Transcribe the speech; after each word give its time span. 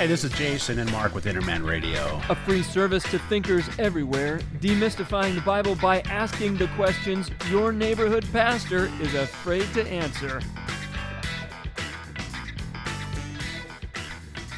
Hi, 0.00 0.06
this 0.06 0.24
is 0.24 0.32
Jason 0.32 0.78
and 0.78 0.90
Mark 0.92 1.14
with 1.14 1.26
Innerman 1.26 1.62
Radio. 1.62 2.22
A 2.30 2.34
free 2.34 2.62
service 2.62 3.02
to 3.10 3.18
thinkers 3.18 3.68
everywhere, 3.78 4.38
demystifying 4.58 5.34
the 5.34 5.42
Bible 5.42 5.74
by 5.74 6.00
asking 6.06 6.56
the 6.56 6.68
questions 6.68 7.30
your 7.50 7.70
neighborhood 7.70 8.26
pastor 8.32 8.90
is 9.02 9.12
afraid 9.12 9.70
to 9.74 9.86
answer. 9.86 10.40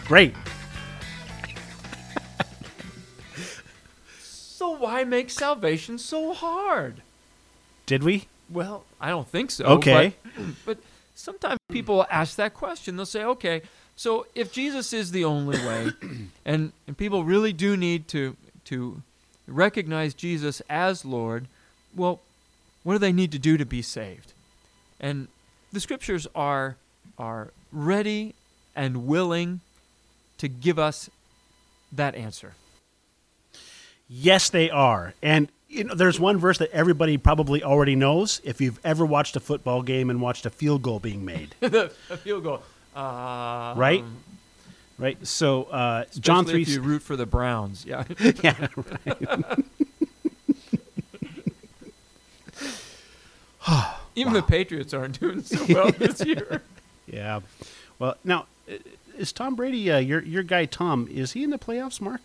Great. 0.05 0.37
So, 4.15 4.77
why 4.77 5.03
make 5.03 5.29
salvation 5.29 5.99
so 5.99 6.35
hard? 6.35 7.03
Did 7.85 8.05
we? 8.05 8.29
Well, 8.49 8.85
I 9.01 9.09
don't 9.09 9.27
think 9.27 9.51
so. 9.51 9.65
Okay. 9.65 10.15
But, 10.37 10.45
but 10.65 10.79
sometimes 11.17 11.59
people 11.69 12.07
ask 12.09 12.37
that 12.37 12.55
question. 12.55 12.95
They'll 12.97 13.07
say, 13.07 13.25
okay, 13.25 13.63
so 13.97 14.27
if 14.35 14.53
Jesus 14.53 14.93
is 14.93 15.11
the 15.11 15.25
only 15.25 15.59
way, 15.59 15.91
and, 16.45 16.73
and 16.87 16.97
people 16.97 17.25
really 17.25 17.53
do 17.53 17.77
need 17.77 18.09
to, 18.09 18.37
to 18.67 19.03
recognize 19.47 20.15
Jesus 20.15 20.63
as 20.69 21.05
Lord, 21.05 21.47
well, 21.95 22.21
what 22.83 22.95
do 22.95 22.99
they 22.99 23.13
need 23.13 23.33
to 23.33 23.39
do 23.39 23.57
to 23.57 23.67
be 23.67 23.83
saved? 23.83 24.33
And 25.01 25.29
the 25.73 25.81
scriptures 25.81 26.27
are, 26.35 26.77
are 27.19 27.53
ready 27.73 28.35
and 28.75 29.07
willing 29.07 29.61
to 30.39 30.49
give 30.49 30.79
us 30.79 31.11
that 31.93 32.15
answer. 32.15 32.55
Yes, 34.09 34.51
they 34.51 34.71
are. 34.71 35.15
And 35.23 35.49
you 35.69 35.85
know, 35.85 35.95
there's 35.95 36.21
one 36.21 36.39
verse 36.39 36.59
that 36.59 36.71
everybody 36.71 37.17
probably 37.17 37.63
already 37.63 37.97
knows. 37.97 38.41
If 38.45 38.61
you've 38.61 38.79
ever 38.85 39.07
watched 39.07 39.37
a 39.37 39.41
football 39.41 39.83
game 39.83 40.11
and 40.11 40.21
watched 40.21 40.45
a 40.45 40.51
field 40.51 40.83
goal 40.83 41.01
being 41.01 41.25
made, 41.25 41.55
the 41.61 41.93
a 42.11 42.17
field 42.17 42.45
goal. 42.45 42.63
Uh, 42.95 43.75
right? 43.77 44.05
Right. 44.99 45.27
So 45.27 45.65
uh, 45.65 46.05
John 46.21 46.45
three. 46.45 46.63
If 46.63 46.69
you 46.69 46.83
root 46.83 47.03
for 47.03 47.17
the 47.17 47.27
Browns, 47.27 47.85
yeah. 47.87 48.05
yeah. 48.43 48.69
Even 54.15 54.35
the 54.35 54.43
Patriots 54.43 54.93
aren't 54.93 55.19
doing 55.19 55.43
so 55.43 55.65
well 55.75 55.91
this 55.93 56.25
year. 56.25 56.63
Yeah. 57.07 57.41
Well, 57.99 58.17
now 58.25 58.47
is 59.17 59.33
Tom 59.33 59.55
Brady 59.55 59.91
uh, 59.91 59.99
your 59.99 60.23
your 60.23 60.43
guy 60.43 60.67
Tom? 60.67 61.09
Is 61.11 61.33
he 61.33 61.43
in 61.43 61.51
the 61.51 61.59
playoffs, 61.59 62.01
Mark? 62.01 62.23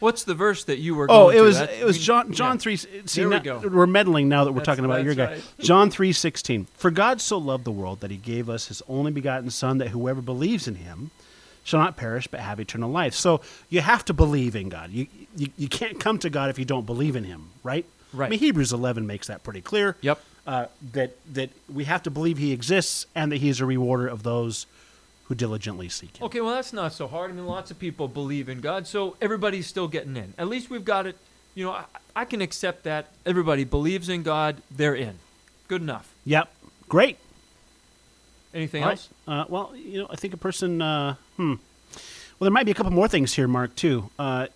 What's 0.00 0.24
the 0.24 0.34
verse 0.34 0.64
that 0.64 0.78
you 0.78 0.94
were? 0.94 1.06
Oh, 1.10 1.26
going 1.26 1.38
it 1.38 1.40
was 1.40 1.58
That- 1.58 1.70
it 1.72 1.84
was 1.84 1.98
we- 1.98 2.04
John 2.04 2.32
John 2.32 2.54
yeah. 2.56 2.58
three. 2.60 2.76
See, 2.76 2.88
There 3.20 3.28
we 3.28 3.34
now, 3.36 3.40
go. 3.58 3.68
we're 3.68 3.86
meddling 3.86 4.28
now 4.28 4.44
that 4.44 4.52
we're 4.52 4.60
That's- 4.60 4.76
talking 4.76 4.84
about 4.84 5.04
your 5.04 5.14
guy. 5.14 5.26
that's 5.34 5.46
right. 5.58 5.64
John 5.66 5.90
three 5.90 6.12
sixteen. 6.12 6.66
For 6.76 6.90
God 6.90 7.20
so 7.20 7.38
loved 7.38 7.64
the 7.64 7.70
world 7.72 8.00
that 8.00 8.10
He 8.10 8.16
gave 8.16 8.48
us 8.48 8.68
His 8.68 8.82
only 8.88 9.10
begotten 9.12 9.50
Son, 9.50 9.78
that 9.78 9.88
whoever 9.88 10.20
believes 10.20 10.68
in 10.68 10.76
Him 10.76 11.10
shall 11.64 11.80
not 11.80 11.96
perish 11.96 12.26
but 12.28 12.40
have 12.40 12.58
eternal 12.60 12.90
life. 12.90 13.14
So 13.14 13.40
you 13.68 13.80
have 13.80 14.04
to 14.06 14.12
believe 14.14 14.54
in 14.56 14.68
God. 14.68 14.90
You 14.90 15.06
you, 15.36 15.48
you 15.56 15.68
can't 15.68 15.98
come 16.00 16.18
to 16.20 16.30
God 16.30 16.50
if 16.50 16.58
you 16.58 16.64
don't 16.64 16.86
believe 16.86 17.14
in 17.16 17.24
Him, 17.24 17.50
right? 17.62 17.84
Right. 18.12 18.26
I 18.26 18.30
mean, 18.30 18.38
Hebrews 18.38 18.72
eleven 18.72 19.06
makes 19.06 19.26
that 19.26 19.42
pretty 19.44 19.60
clear. 19.60 19.96
Yep. 20.00 20.20
Uh, 20.46 20.66
that 20.92 21.14
that 21.34 21.50
we 21.72 21.84
have 21.84 22.02
to 22.04 22.10
believe 22.10 22.38
He 22.38 22.52
exists 22.52 23.04
and 23.14 23.30
that 23.32 23.36
He 23.38 23.48
is 23.50 23.60
a 23.60 23.66
rewarder 23.66 24.06
of 24.08 24.22
those 24.22 24.66
who 25.28 25.34
diligently 25.34 25.88
seek 25.88 26.16
Him. 26.16 26.24
Okay, 26.26 26.40
well 26.40 26.54
that's 26.54 26.72
not 26.72 26.92
so 26.92 27.06
hard. 27.06 27.30
I 27.30 27.34
mean, 27.34 27.46
lots 27.46 27.70
of 27.70 27.78
people 27.78 28.08
believe 28.08 28.48
in 28.48 28.60
God, 28.60 28.86
so 28.86 29.16
everybody's 29.20 29.66
still 29.66 29.86
getting 29.86 30.16
in. 30.16 30.34
At 30.38 30.48
least 30.48 30.70
we've 30.70 30.84
got 30.84 31.06
it. 31.06 31.16
You 31.54 31.66
know, 31.66 31.72
I, 31.72 31.84
I 32.16 32.24
can 32.24 32.40
accept 32.40 32.84
that 32.84 33.12
everybody 33.26 33.64
believes 33.64 34.08
in 34.08 34.22
God. 34.22 34.62
They're 34.70 34.94
in. 34.94 35.18
Good 35.68 35.82
enough. 35.82 36.14
Yep. 36.24 36.48
Great. 36.88 37.18
Anything 38.54 38.82
All 38.82 38.88
right. 38.88 38.92
else? 38.92 39.08
Uh, 39.26 39.44
well, 39.48 39.74
you 39.76 40.00
know, 40.00 40.06
I 40.10 40.16
think 40.16 40.32
a 40.32 40.38
person. 40.38 40.80
Uh, 40.80 41.16
hmm. 41.36 41.54
Well, 42.38 42.46
there 42.46 42.50
might 42.50 42.64
be 42.64 42.72
a 42.72 42.74
couple 42.74 42.92
more 42.92 43.08
things 43.08 43.34
here, 43.34 43.48
Mark. 43.48 43.74
Too. 43.74 44.08
Uh, 44.18 44.46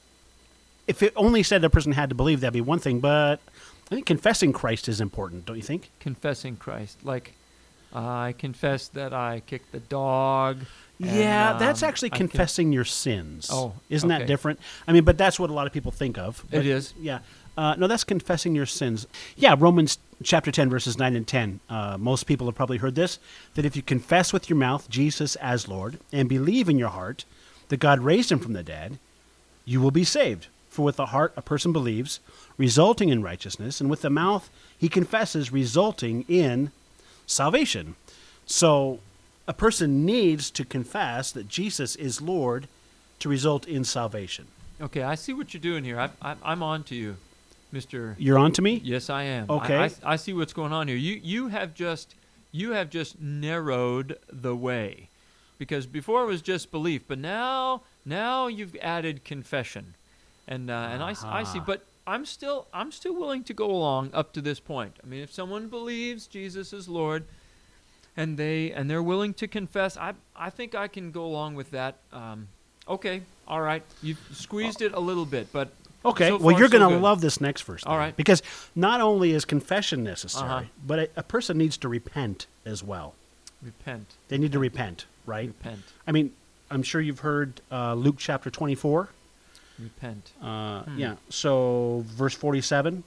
if 0.86 1.02
it 1.02 1.12
only 1.16 1.42
said 1.42 1.62
a 1.64 1.70
person 1.70 1.92
had 1.92 2.08
to 2.08 2.14
believe, 2.14 2.40
that'd 2.40 2.54
be 2.54 2.60
one 2.60 2.78
thing. 2.78 3.00
But 3.00 3.40
I 3.90 3.94
think 3.94 4.06
confessing 4.06 4.52
Christ 4.52 4.88
is 4.88 5.00
important, 5.00 5.44
don't 5.44 5.56
you 5.56 5.62
think? 5.62 5.90
Confessing 6.00 6.56
Christ, 6.56 6.98
like 7.04 7.34
I 7.94 8.34
confess 8.38 8.88
that 8.88 9.12
I 9.12 9.42
kicked 9.46 9.72
the 9.72 9.80
dog. 9.80 10.58
and, 11.00 11.10
yeah, 11.10 11.54
that's 11.58 11.82
um, 11.82 11.88
actually 11.88 12.10
I 12.12 12.16
con- 12.18 12.28
confessing 12.28 12.72
your 12.72 12.84
sins. 12.84 13.48
Oh, 13.52 13.74
isn't 13.90 14.08
that 14.08 14.26
different? 14.26 14.60
I 14.86 14.92
mean, 14.92 15.04
but 15.04 15.18
that's 15.18 15.38
what 15.38 15.50
a 15.50 15.52
lot 15.52 15.66
of 15.66 15.72
people 15.72 15.92
think 15.92 16.18
of. 16.18 16.44
It 16.50 16.66
is. 16.66 16.94
Yeah. 17.00 17.20
Uh, 17.56 17.74
no, 17.76 17.86
that's 17.86 18.04
confessing 18.04 18.54
your 18.54 18.64
sins. 18.64 19.06
Yeah, 19.36 19.54
Romans 19.58 19.98
chapter 20.22 20.50
10, 20.50 20.70
verses 20.70 20.98
9 20.98 21.14
and 21.14 21.26
10. 21.26 21.60
Uh, 21.68 21.96
most 21.98 22.24
people 22.24 22.46
have 22.46 22.54
probably 22.54 22.78
heard 22.78 22.94
this 22.94 23.18
that 23.54 23.66
if 23.66 23.76
you 23.76 23.82
confess 23.82 24.32
with 24.32 24.48
your 24.48 24.56
mouth 24.56 24.88
Jesus 24.88 25.36
as 25.36 25.68
Lord 25.68 25.98
and 26.12 26.28
believe 26.28 26.68
in 26.68 26.78
your 26.78 26.88
heart 26.88 27.24
that 27.68 27.78
God 27.80 28.00
raised 28.00 28.32
him 28.32 28.38
from 28.38 28.54
the 28.54 28.62
dead, 28.62 28.98
you 29.64 29.80
will 29.80 29.90
be 29.90 30.04
saved. 30.04 30.46
For 30.70 30.82
with 30.82 30.96
the 30.96 31.06
heart 31.06 31.34
a 31.36 31.42
person 31.42 31.72
believes, 31.72 32.20
resulting 32.56 33.10
in 33.10 33.22
righteousness, 33.22 33.80
and 33.80 33.90
with 33.90 34.00
the 34.00 34.08
mouth 34.08 34.48
he 34.78 34.88
confesses, 34.88 35.52
resulting 35.52 36.24
in 36.28 36.70
salvation. 37.26 37.94
So 38.46 39.00
a 39.46 39.52
person 39.52 40.04
needs 40.04 40.50
to 40.50 40.64
confess 40.64 41.32
that 41.32 41.48
Jesus 41.48 41.96
is 41.96 42.20
Lord 42.20 42.68
to 43.18 43.28
result 43.28 43.66
in 43.66 43.84
salvation. 43.84 44.46
Okay, 44.80 45.02
I 45.02 45.14
see 45.14 45.32
what 45.32 45.54
you're 45.54 45.60
doing 45.60 45.84
here. 45.84 46.00
I, 46.00 46.10
I, 46.20 46.34
I'm 46.42 46.62
on 46.62 46.82
to 46.84 46.94
you, 46.94 47.16
Mister. 47.70 48.16
You're 48.18 48.38
on 48.38 48.52
to 48.52 48.62
me? 48.62 48.80
Yes, 48.84 49.08
I 49.10 49.22
am. 49.22 49.48
Okay. 49.48 49.78
I, 49.78 49.90
I 50.04 50.16
see 50.16 50.32
what's 50.32 50.52
going 50.52 50.72
on 50.72 50.88
here. 50.88 50.96
You 50.96 51.20
you 51.22 51.48
have 51.48 51.74
just 51.74 52.14
you 52.50 52.72
have 52.72 52.90
just 52.90 53.20
narrowed 53.20 54.18
the 54.30 54.56
way, 54.56 55.08
because 55.58 55.86
before 55.86 56.24
it 56.24 56.26
was 56.26 56.42
just 56.42 56.72
belief, 56.72 57.02
but 57.06 57.18
now 57.18 57.82
now 58.04 58.48
you've 58.48 58.76
added 58.82 59.24
confession, 59.24 59.94
and 60.48 60.68
uh, 60.68 60.88
and 60.90 61.02
I 61.02 61.44
see. 61.44 61.60
But 61.60 61.84
I'm 62.06 62.24
still 62.26 62.66
I'm 62.72 62.90
still 62.92 63.14
willing 63.14 63.44
to 63.44 63.54
go 63.54 63.70
along 63.70 64.10
up 64.12 64.32
to 64.34 64.40
this 64.40 64.60
point. 64.60 64.96
I 65.02 65.06
mean, 65.06 65.20
if 65.22 65.32
someone 65.32 65.68
believes 65.68 66.26
Jesus 66.26 66.72
is 66.72 66.88
Lord, 66.88 67.24
and 68.16 68.36
they 68.36 68.72
and 68.72 68.90
they're 68.90 69.02
willing 69.02 69.34
to 69.34 69.48
confess, 69.48 69.96
I 69.96 70.14
I 70.34 70.50
think 70.50 70.74
I 70.74 70.88
can 70.88 71.10
go 71.12 71.24
along 71.24 71.54
with 71.54 71.70
that. 71.70 71.96
Um, 72.12 72.48
okay, 72.88 73.22
all 73.46 73.60
right. 73.60 73.82
You've 74.02 74.20
squeezed 74.32 74.82
it 74.82 74.92
a 74.94 75.00
little 75.00 75.26
bit, 75.26 75.52
but 75.52 75.72
Okay, 76.04 76.28
so 76.30 76.36
well, 76.38 76.58
you're 76.58 76.68
so 76.68 76.78
going 76.78 76.92
to 76.92 76.98
love 76.98 77.20
this 77.20 77.40
next 77.40 77.62
verse. 77.62 77.84
All 77.86 77.96
right. 77.96 78.16
Because 78.16 78.42
not 78.74 79.00
only 79.00 79.30
is 79.30 79.44
confession 79.44 80.02
necessary, 80.02 80.48
Uh-huh. 80.50 80.64
but 80.84 80.98
a, 80.98 81.08
a 81.18 81.22
person 81.22 81.56
needs 81.58 81.76
to 81.76 81.88
repent 81.88 82.46
as 82.66 82.82
well. 82.82 83.14
repent, 83.62 84.06
They 84.26 84.36
need 84.36 84.50
to 84.50 84.58
repent, 84.58 85.06
right? 85.26 85.46
repent, 85.46 85.82
I 86.04 86.10
mean, 86.10 86.32
I'm 86.72 86.82
sure 86.82 87.00
you've 87.00 87.20
heard 87.20 87.60
uh, 87.70 87.94
Luke 87.94 88.16
chapter 88.18 88.50
24. 88.50 89.10
Repent. 89.82 90.32
Uh, 90.42 90.82
Hmm. 90.82 90.98
Yeah, 90.98 91.14
so 91.28 92.04
verse 92.08 92.34
47 92.34 93.04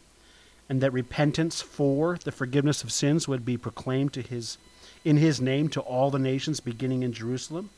and 0.69 0.81
that 0.81 0.91
repentance 0.91 1.62
for 1.62 2.18
the 2.24 2.31
forgiveness 2.31 2.84
of 2.84 2.91
sins 2.91 3.28
would 3.28 3.46
be 3.46 3.58
proclaimed 3.58 4.13
to 4.13 4.22
his 4.22 4.58
in 5.03 5.18
his 5.18 5.40
name 5.40 5.69
to 5.69 5.80
all 5.81 6.09
the 6.09 6.18
nations 6.19 6.59
beginning 6.59 7.03
in 7.03 7.14
Jerusalem. 7.14 7.69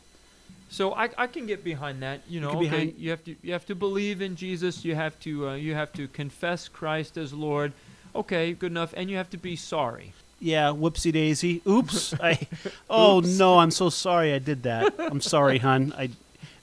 So 0.69 0.93
I, 0.93 1.09
I 1.17 1.27
can 1.27 1.45
get 1.45 1.63
behind 1.63 2.01
that. 2.01 2.21
You 2.29 2.39
know, 2.41 2.49
can 2.51 2.57
okay, 2.59 2.69
behind- 2.69 2.93
you 2.97 3.09
have 3.09 3.23
to 3.25 3.35
you 3.41 3.51
have 3.53 3.65
to 3.65 3.75
believe 3.75 4.21
in 4.21 4.35
Jesus. 4.35 4.85
You 4.85 4.95
have 4.95 5.19
to 5.21 5.49
uh, 5.49 5.55
you 5.55 5.73
have 5.73 5.91
to 5.93 6.07
confess 6.07 6.67
Christ 6.69 7.17
as 7.17 7.33
Lord. 7.33 7.73
Okay, 8.15 8.53
good 8.53 8.71
enough. 8.71 8.93
And 8.97 9.09
you 9.09 9.17
have 9.17 9.29
to 9.31 9.37
be 9.37 9.55
sorry. 9.55 10.13
Yeah, 10.39 10.67
whoopsie 10.69 11.11
daisy. 11.11 11.61
Oops. 11.67 12.13
I 12.21 12.47
Oh 12.89 13.17
Oops. 13.19 13.37
no, 13.37 13.59
I'm 13.59 13.71
so 13.71 13.89
sorry 13.89 14.33
I 14.33 14.39
did 14.39 14.63
that. 14.63 14.93
I'm 14.99 15.19
sorry, 15.21 15.57
hun. 15.57 15.93
I 15.97 16.09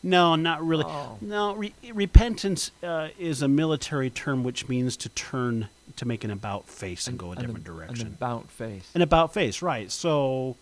No, 0.05 0.37
not 0.37 0.65
really. 0.65 0.85
Oh. 0.87 1.17
No, 1.23 1.55
re- 1.55 1.75
repentance 1.93 2.71
uh, 2.83 3.09
is 3.19 3.41
a 3.41 3.49
military 3.49 4.11
term 4.11 4.45
which 4.45 4.69
means 4.69 4.99
to 4.99 5.09
turn 5.09 5.69
to 5.97 6.05
make 6.05 6.25
an 6.25 6.31
about 6.31 6.69
face 6.69 7.07
and 7.09 7.19
go 7.19 7.33
a 7.33 7.37
different 7.37 7.67
an, 7.67 7.75
direction. 7.75 8.07
An 8.09 8.13
about 8.13 8.51
face. 8.51 8.91
An 8.95 9.01
about 9.01 9.33
face, 9.33 9.63
right. 9.63 9.91
So 9.91 10.57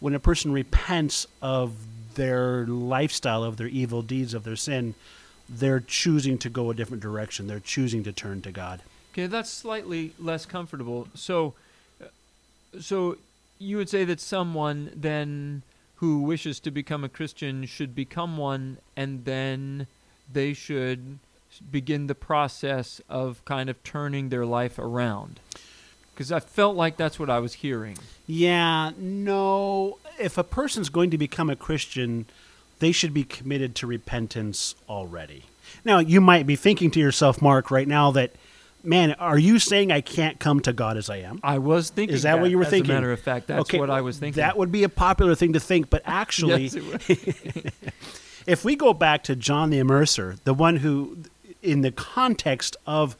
when 0.00 0.14
a 0.14 0.18
person 0.18 0.52
repents 0.52 1.26
of 1.42 1.74
their 2.14 2.66
lifestyle, 2.66 3.44
of 3.44 3.58
their 3.58 3.66
evil 3.66 4.00
deeds, 4.00 4.32
of 4.32 4.44
their 4.44 4.56
sin, 4.56 4.94
they're 5.50 5.80
choosing 5.80 6.38
to 6.38 6.48
go 6.48 6.70
a 6.70 6.74
different 6.74 7.02
direction. 7.02 7.48
They're 7.48 7.60
choosing 7.60 8.02
to 8.04 8.12
turn 8.12 8.40
to 8.42 8.52
God. 8.52 8.80
Okay, 9.12 9.26
that's 9.26 9.50
slightly 9.50 10.14
less 10.18 10.46
comfortable. 10.46 11.08
So, 11.14 11.52
uh, 12.02 12.06
so 12.80 13.18
you 13.58 13.76
would 13.76 13.90
say 13.90 14.04
that 14.04 14.18
someone 14.18 14.90
then 14.94 15.62
who 16.02 16.20
wishes 16.20 16.58
to 16.58 16.68
become 16.68 17.04
a 17.04 17.08
Christian 17.08 17.64
should 17.64 17.94
become 17.94 18.36
one, 18.36 18.76
and 18.96 19.24
then 19.24 19.86
they 20.30 20.52
should 20.52 21.20
begin 21.70 22.08
the 22.08 22.14
process 22.16 23.00
of 23.08 23.40
kind 23.44 23.70
of 23.70 23.80
turning 23.84 24.28
their 24.28 24.44
life 24.44 24.80
around. 24.80 25.38
Because 26.12 26.32
I 26.32 26.40
felt 26.40 26.74
like 26.74 26.96
that's 26.96 27.20
what 27.20 27.30
I 27.30 27.38
was 27.38 27.54
hearing. 27.54 27.98
Yeah, 28.26 28.90
no. 28.98 29.98
If 30.18 30.36
a 30.36 30.42
person's 30.42 30.88
going 30.88 31.10
to 31.10 31.18
become 31.18 31.48
a 31.48 31.54
Christian, 31.54 32.26
they 32.80 32.90
should 32.90 33.14
be 33.14 33.22
committed 33.22 33.76
to 33.76 33.86
repentance 33.86 34.74
already. 34.88 35.44
Now, 35.84 36.00
you 36.00 36.20
might 36.20 36.48
be 36.48 36.56
thinking 36.56 36.90
to 36.90 37.00
yourself, 37.00 37.40
Mark, 37.40 37.70
right 37.70 37.86
now 37.86 38.10
that, 38.10 38.32
man, 38.82 39.12
are 39.14 39.38
you 39.38 39.58
saying 39.58 39.92
I 39.92 40.00
can't 40.00 40.38
come 40.38 40.60
to 40.60 40.72
God 40.72 40.96
as 40.96 41.08
I 41.10 41.18
am? 41.18 41.40
I 41.42 41.58
was 41.58 41.90
thinking. 41.90 42.14
Is 42.14 42.22
that 42.22 42.40
what 42.40 42.50
you 42.50 42.58
were 42.58 42.64
as 42.64 42.70
thinking? 42.70 42.90
A 42.90 42.94
matter 42.94 43.12
of 43.12 43.20
fact, 43.20 43.46
that's 43.46 43.60
Okay, 43.62 43.78
what 43.78 43.90
I 43.90 44.00
was 44.00 44.18
thinking. 44.18 44.40
That 44.40 44.56
would 44.56 44.72
be 44.72 44.84
a 44.84 44.88
popular 44.88 45.34
thing 45.34 45.52
to 45.54 45.60
think, 45.60 45.90
but 45.90 46.02
actually, 46.06 46.64
Yes, 46.64 46.76
if 48.46 48.64
we 48.64 48.76
go 48.76 48.92
back 48.92 49.22
to 49.24 49.36
John 49.36 49.70
the 49.70 49.78
Immerser, 49.78 50.42
the 50.44 50.54
one 50.54 50.76
who, 50.76 51.18
in 51.62 51.82
the 51.82 51.92
context 51.92 52.76
of 52.86 53.16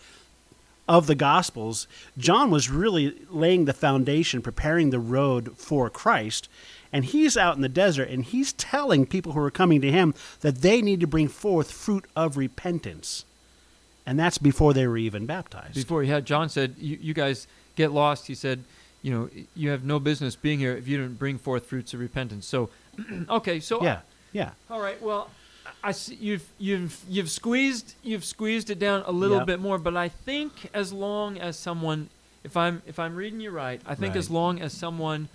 of 0.89 1.07
the 1.07 1.15
Gospels, 1.15 1.87
John 2.19 2.51
was 2.51 2.69
really 2.69 3.15
laying 3.31 3.65
the 3.65 3.73
foundation, 3.73 4.43
preparing 4.43 4.91
the 4.91 4.99
road 4.99 5.57
for 5.57 5.89
Christ. 5.89 6.49
And 6.93 7.05
he's 7.05 7.37
out 7.37 7.55
in 7.57 7.63
the 7.63 7.69
desert 7.69 8.11
and 8.11 8.25
he's 8.25 8.53
telling 8.53 9.07
people 9.07 9.33
who 9.33 9.41
are 9.41 9.51
coming 9.51 9.81
to 9.81 9.91
him 9.91 10.13
that 10.41 10.57
they 10.61 10.83
need 10.83 11.01
to 11.01 11.07
bring 11.07 11.29
forth 11.29 11.71
fruit 11.73 12.05
of 12.17 12.37
repentance. 12.37 13.25
And 14.07 14.19
that's 14.19 14.39
before 14.39 14.75
they 14.75 14.87
were 14.87 14.97
even 14.99 15.27
baptized. 15.27 15.75
Before 15.75 16.03
he 16.03 16.09
had, 16.09 16.25
John 16.25 16.49
said, 16.49 16.75
you, 16.79 16.99
you 17.01 17.15
guys 17.15 17.47
get 17.77 17.93
lost. 17.93 18.27
He 18.27 18.35
said, 18.35 18.65
you 19.03 19.13
know, 19.13 19.31
you 19.55 19.71
have 19.71 19.85
no 19.85 19.99
business 20.01 20.35
being 20.37 20.59
here 20.59 20.77
if 20.77 20.89
you 20.89 20.99
don't 20.99 21.19
bring 21.19 21.39
forth 21.39 21.67
fruits 21.67 21.95
of 21.95 22.01
repentance. 22.01 22.47
So, 22.47 22.71
okay, 23.29 23.61
so 23.61 23.83
yeah, 23.83 24.01
yeah. 24.33 24.51
All 24.71 24.81
right. 24.81 25.01
Well, 25.03 25.31
I 25.85 25.93
see 25.93 26.17
you've 26.17 26.47
you've 26.59 27.01
you've 27.09 27.31
squeezed 27.31 27.95
you've 28.03 28.25
squeezed 28.25 28.71
it 28.71 28.79
down 28.79 29.03
a 29.07 29.13
little 29.13 29.39
Yep. 29.39 29.47
bit 29.47 29.61
more, 29.61 29.79
but 29.79 29.97
I 29.97 30.09
think 30.09 30.69
as 30.75 30.93
long 30.93 31.39
as 31.39 31.57
someone, 31.59 32.09
if 32.45 32.57
I'm 32.57 32.83
if 32.87 32.99
I'm 32.99 33.15
reading 33.17 33.41
you 33.41 33.51
right, 33.51 33.81
I 33.87 33.95
think 33.95 34.15
Right. 34.15 34.19
as 34.19 34.31
long 34.31 34.61
as 34.61 34.73
someone 34.73 35.29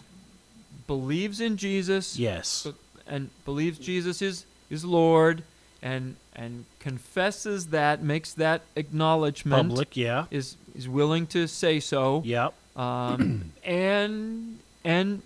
believes 0.88 1.42
in 1.42 1.58
Jesus 1.58 2.18
Yes. 2.18 2.68
and 3.06 3.30
believes 3.46 3.78
Jesus 3.80 4.22
is 4.22 4.46
is 4.70 4.84
Lord 4.86 5.44
and 5.82 6.16
and 6.38 6.66
confesses 6.80 7.68
that, 7.68 8.02
makes 8.04 8.34
that 8.34 8.62
acknowledgement, 8.76 9.70
Public, 9.70 9.98
yeah. 9.98 10.26
is 10.32 10.56
is 10.76 10.88
willing 10.88 11.26
to 11.28 11.48
say 11.48 11.80
so, 11.80 12.22
Yep. 12.26 12.54
um, 12.76 13.52
and 13.64 14.60
and 14.84 15.22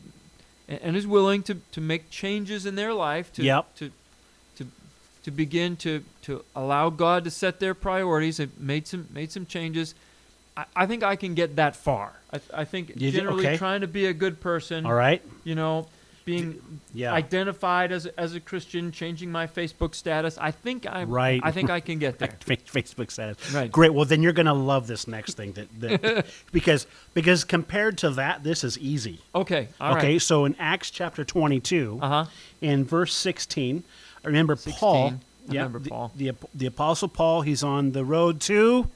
and 0.70 0.96
is 0.96 1.06
willing 1.06 1.44
to, 1.44 1.56
to 1.74 1.82
make 1.82 2.10
changes 2.10 2.66
in 2.66 2.76
their 2.76 2.94
life 2.94 3.32
to 3.34 3.44
Yep. 3.44 3.76
to 3.76 3.92
to 4.56 4.66
to 5.24 5.32
begin 5.32 5.76
to, 5.78 6.04
to 6.24 6.44
allow 6.56 6.90
God 6.90 7.26
to 7.26 7.32
set 7.32 7.60
their 7.60 7.74
priorities. 7.74 8.38
They've 8.38 8.60
made 8.60 8.88
some 8.88 9.08
made 9.14 9.32
some 9.32 9.46
changes. 9.46 9.94
I, 10.56 10.66
I 10.76 10.86
think 10.86 11.04
I 11.04 11.16
can 11.18 11.34
get 11.36 11.58
that 11.58 11.76
far. 11.76 12.14
I, 12.34 12.40
I 12.54 12.64
think 12.66 12.94
You 12.96 13.12
generally 13.12 13.46
okay. 13.46 13.58
trying 13.58 13.82
to 13.82 13.88
be 13.88 14.06
a 14.06 14.14
good 14.14 14.40
person, 14.40 14.86
All 14.86 14.94
right. 14.94 15.22
you 15.44 15.56
know, 15.56 15.88
being 16.26 16.62
Yeah. 16.94 17.14
identified 17.14 17.92
as, 17.92 18.06
a- 18.06 18.20
as 18.20 18.36
a 18.36 18.40
Christian, 18.40 18.92
changing 18.92 19.32
my 19.32 19.48
Facebook 19.48 19.96
status. 19.96 20.38
I 20.40 20.52
think 20.52 20.86
I 20.88 21.04
Right. 21.04 21.40
I 21.44 21.52
think 21.52 21.70
I 21.70 21.80
can 21.80 22.00
get 22.00 22.20
there. 22.20 22.30
Facebook 22.46 23.12
status. 23.12 23.52
Right. 23.54 23.72
Great. 23.72 23.94
Well, 23.94 24.06
then 24.06 24.22
you're 24.24 24.34
going 24.34 24.46
to 24.46 24.54
love 24.54 24.88
this 24.88 25.08
next 25.08 25.36
thing 25.36 25.54
that, 25.54 25.68
that 25.82 26.26
because 26.52 26.88
because 27.14 27.44
compared 27.44 27.98
to 28.00 28.10
that, 28.12 28.44
this 28.44 28.64
is 28.64 28.78
easy. 28.80 29.20
Okay. 29.34 29.68
All 29.80 29.96
right. 29.96 30.04
okay. 30.04 30.20
So 30.20 30.46
in 30.46 30.56
Acts 30.60 30.90
chapter 30.92 31.24
22, 31.24 32.00
Uh 32.02 32.08
huh. 32.08 32.26
in 32.62 32.86
verse 32.86 33.14
16, 33.14 33.84
remember 34.24 34.56
16, 34.56 34.80
Paul. 34.80 35.14
I 35.50 35.54
remember 35.54 35.80
the, 35.80 35.90
Paul. 35.90 36.12
The, 36.16 36.32
the 36.54 36.66
apostle 36.68 37.08
Paul. 37.08 37.42
He's 37.42 37.64
on 37.64 37.92
the 37.92 38.06
road 38.06 38.40
to 38.42 38.88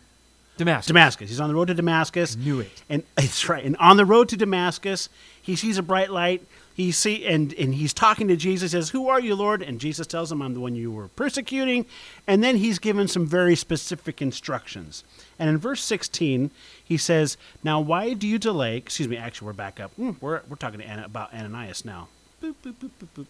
Damascus. 0.58 0.88
Damascus. 0.88 1.30
He's 1.30 1.40
on 1.42 1.50
the 1.50 1.56
road 1.56 1.68
to 1.68 1.74
Damascus. 1.74 2.36
Knew 2.38 2.62
it. 2.62 2.84
And 2.90 3.04
it's 3.18 3.50
right. 3.50 3.66
And 3.66 3.76
on 3.78 3.98
the 3.98 4.06
road 4.06 4.30
to 4.30 4.38
Damascus, 4.38 5.10
he 5.42 5.56
sees 5.56 5.78
a 5.78 5.84
bright 5.84 6.12
light. 6.12 6.44
He 6.76 6.92
see 6.92 7.26
and 7.26 7.54
and 7.54 7.74
he's 7.74 7.94
talking 7.94 8.28
to 8.28 8.36
Jesus. 8.36 8.74
Says, 8.74 8.90
"Who 8.90 9.08
are 9.08 9.20
you, 9.20 9.34
Lord?" 9.34 9.62
And 9.62 9.80
Jesus 9.80 10.06
tells 10.06 10.30
him, 10.30 10.42
"I'm 10.42 10.54
the 10.54 10.60
one 10.60 10.76
you 10.76 10.92
were 10.92 11.08
persecuting." 11.08 11.86
And 12.28 12.44
then 12.44 12.58
he's 12.58 12.80
given 12.80 13.08
some 13.08 13.26
very 13.26 13.56
specific 13.56 14.22
instructions. 14.22 15.06
And 15.40 15.50
in 15.50 15.58
verse 15.58 15.82
16, 15.82 16.52
he 16.84 16.98
says, 16.98 17.38
"Now 17.64 17.80
why 17.80 18.12
do 18.12 18.28
you 18.28 18.38
delay?" 18.38 18.76
Excuse 18.76 19.08
me. 19.08 19.16
Actually, 19.16 19.46
we're 19.46 19.54
back 19.54 19.80
up. 19.80 19.94
Hmm, 19.94 20.12
we're 20.20 20.42
we're 20.50 20.58
talking 20.58 20.82
Anna, 20.82 21.06
about 21.06 21.34
Ananias 21.34 21.86
now. 21.86 22.10
Boop, 22.44 22.56
boop, 22.62 22.90
boop. 23.16 23.26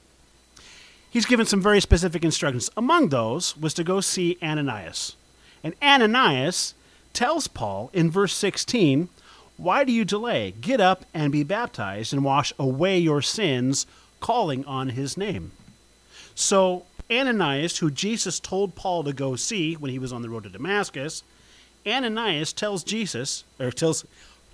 He's 1.15 1.27
given 1.27 1.45
some 1.45 1.62
very 1.62 1.80
specific 1.80 2.25
instructions. 2.25 2.71
Among 2.75 3.09
those 3.09 3.56
was 3.56 3.74
to 3.75 3.83
go 3.83 4.01
see 4.01 4.38
Ananias. 4.42 5.15
And 5.63 5.75
Ananias 5.81 6.74
tells 7.13 7.47
Paul 7.47 7.89
in 7.94 8.12
verse 8.12 8.33
16, 8.33 9.07
Why 9.57 9.84
do 9.84 9.92
you 9.92 10.06
delay? 10.06 10.54
Get 10.60 10.81
up 10.81 11.06
and 11.13 11.31
be 11.31 11.44
baptized 11.44 12.13
and 12.13 12.24
wash 12.24 12.52
away 12.60 12.98
your 12.98 13.22
sins, 13.22 13.86
calling 14.19 14.66
on 14.66 14.90
his 14.90 15.18
name. 15.18 15.52
So, 16.34 16.86
Ananias, 17.10 17.78
who 17.78 17.90
Jesus 17.90 18.40
told 18.40 18.75
Paul 18.75 19.04
to 19.04 19.13
go 19.13 19.36
see 19.36 19.75
when 19.75 19.92
he 19.92 20.00
was 20.00 20.12
on 20.12 20.22
the 20.22 20.30
road 20.30 20.44
to 20.44 20.50
Damascus, 20.50 21.24
Ananias 21.88 22.52
tells 22.52 22.84
Jesus, 22.84 23.44
or 23.60 23.72
tells, 23.72 24.06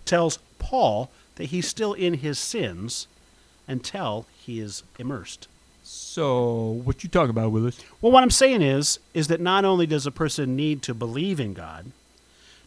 tells 0.05 0.37
Paul 0.59 1.09
that 1.35 1.45
he's 1.45 1.67
still 1.67 1.93
in 1.93 2.15
his 2.15 2.37
sins 2.37 3.07
until 3.67 4.27
he 4.37 4.59
is 4.59 4.83
immersed. 4.99 5.47
So, 5.83 6.81
what 6.83 7.03
you 7.03 7.09
talking 7.09 7.31
about, 7.31 7.51
Willis? 7.51 7.79
Well, 8.01 8.11
what 8.11 8.23
I'm 8.23 8.29
saying 8.29 8.61
is, 8.61 8.99
is 9.13 9.27
that 9.29 9.41
not 9.41 9.65
only 9.65 9.87
does 9.87 10.05
a 10.05 10.11
person 10.11 10.55
need 10.55 10.83
to 10.83 10.93
believe 10.93 11.39
in 11.39 11.53
God, 11.53 11.91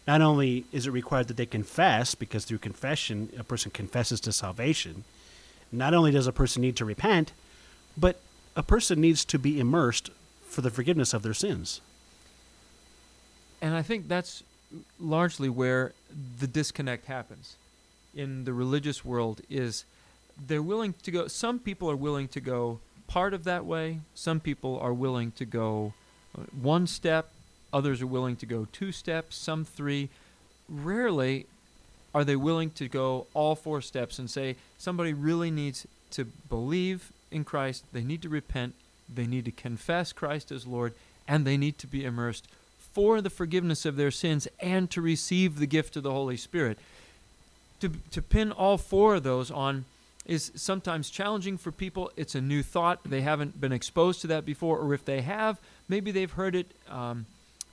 not 0.06 0.20
only 0.20 0.64
is 0.72 0.86
it 0.86 0.90
required 0.90 1.28
that 1.28 1.36
they 1.36 1.46
confess, 1.46 2.14
because 2.14 2.44
through 2.44 2.58
confession 2.58 3.30
a 3.38 3.44
person 3.44 3.70
confesses 3.70 4.20
to 4.20 4.32
salvation. 4.32 5.04
Not 5.72 5.94
only 5.94 6.10
does 6.10 6.26
a 6.26 6.32
person 6.32 6.62
need 6.62 6.76
to 6.76 6.84
repent, 6.84 7.32
but 7.96 8.20
a 8.54 8.62
person 8.62 9.00
needs 9.00 9.24
to 9.24 9.38
be 9.38 9.58
immersed 9.58 10.10
for 10.46 10.60
the 10.60 10.70
forgiveness 10.70 11.14
of 11.14 11.22
their 11.22 11.34
sins. 11.34 11.80
And 13.60 13.74
I 13.74 13.82
think 13.82 14.08
that's 14.08 14.42
largely 15.00 15.48
where 15.48 15.92
the 16.38 16.46
disconnect 16.46 17.06
happens 17.06 17.56
in 18.14 18.44
the 18.44 18.52
religious 18.52 19.04
world 19.04 19.40
is 19.48 19.84
they're 20.46 20.62
willing 20.62 20.94
to 21.02 21.10
go 21.10 21.26
some 21.28 21.58
people 21.58 21.90
are 21.90 21.96
willing 21.96 22.28
to 22.28 22.40
go 22.40 22.78
part 23.06 23.34
of 23.34 23.44
that 23.44 23.64
way 23.64 24.00
some 24.14 24.40
people 24.40 24.78
are 24.80 24.92
willing 24.92 25.30
to 25.32 25.44
go 25.44 25.92
uh, 26.36 26.42
one 26.60 26.86
step 26.86 27.30
others 27.74 28.00
are 28.00 28.06
willing 28.06 28.36
to 28.36 28.46
go 28.46 28.66
two 28.72 28.92
steps 28.92 29.36
some 29.36 29.64
three 29.64 30.08
rarely 30.68 31.46
are 32.14 32.24
they 32.24 32.36
willing 32.36 32.70
to 32.70 32.88
go 32.88 33.26
all 33.34 33.54
four 33.54 33.82
steps 33.82 34.18
and 34.18 34.30
say 34.30 34.56
somebody 34.78 35.12
really 35.12 35.50
needs 35.50 35.86
to 36.10 36.24
believe 36.48 37.12
in 37.30 37.44
Christ 37.44 37.84
they 37.92 38.02
need 38.02 38.22
to 38.22 38.28
repent 38.28 38.74
they 39.12 39.26
need 39.26 39.44
to 39.44 39.50
confess 39.50 40.12
Christ 40.12 40.50
as 40.50 40.66
Lord 40.66 40.94
and 41.28 41.46
they 41.46 41.56
need 41.56 41.78
to 41.78 41.86
be 41.86 42.04
immersed 42.04 42.48
for 42.94 43.20
the 43.20 43.30
forgiveness 43.30 43.84
of 43.84 43.96
their 43.96 44.12
sins 44.12 44.46
and 44.60 44.88
to 44.90 45.02
receive 45.02 45.58
the 45.58 45.66
gift 45.66 45.96
of 45.96 46.04
the 46.04 46.12
Holy 46.12 46.36
Spirit. 46.36 46.78
To, 47.80 47.90
to 48.12 48.22
pin 48.22 48.52
all 48.52 48.78
four 48.78 49.16
of 49.16 49.24
those 49.24 49.50
on 49.50 49.84
is 50.24 50.52
sometimes 50.54 51.10
challenging 51.10 51.58
for 51.58 51.72
people. 51.72 52.10
It's 52.16 52.36
a 52.36 52.40
new 52.40 52.62
thought. 52.62 53.00
They 53.04 53.20
haven't 53.20 53.60
been 53.60 53.72
exposed 53.72 54.20
to 54.22 54.26
that 54.28 54.46
before, 54.46 54.78
or 54.78 54.94
if 54.94 55.04
they 55.04 55.22
have, 55.22 55.58
maybe 55.88 56.12
they've 56.12 56.30
heard 56.30 56.54
it, 56.54 56.70
um, 56.88 57.26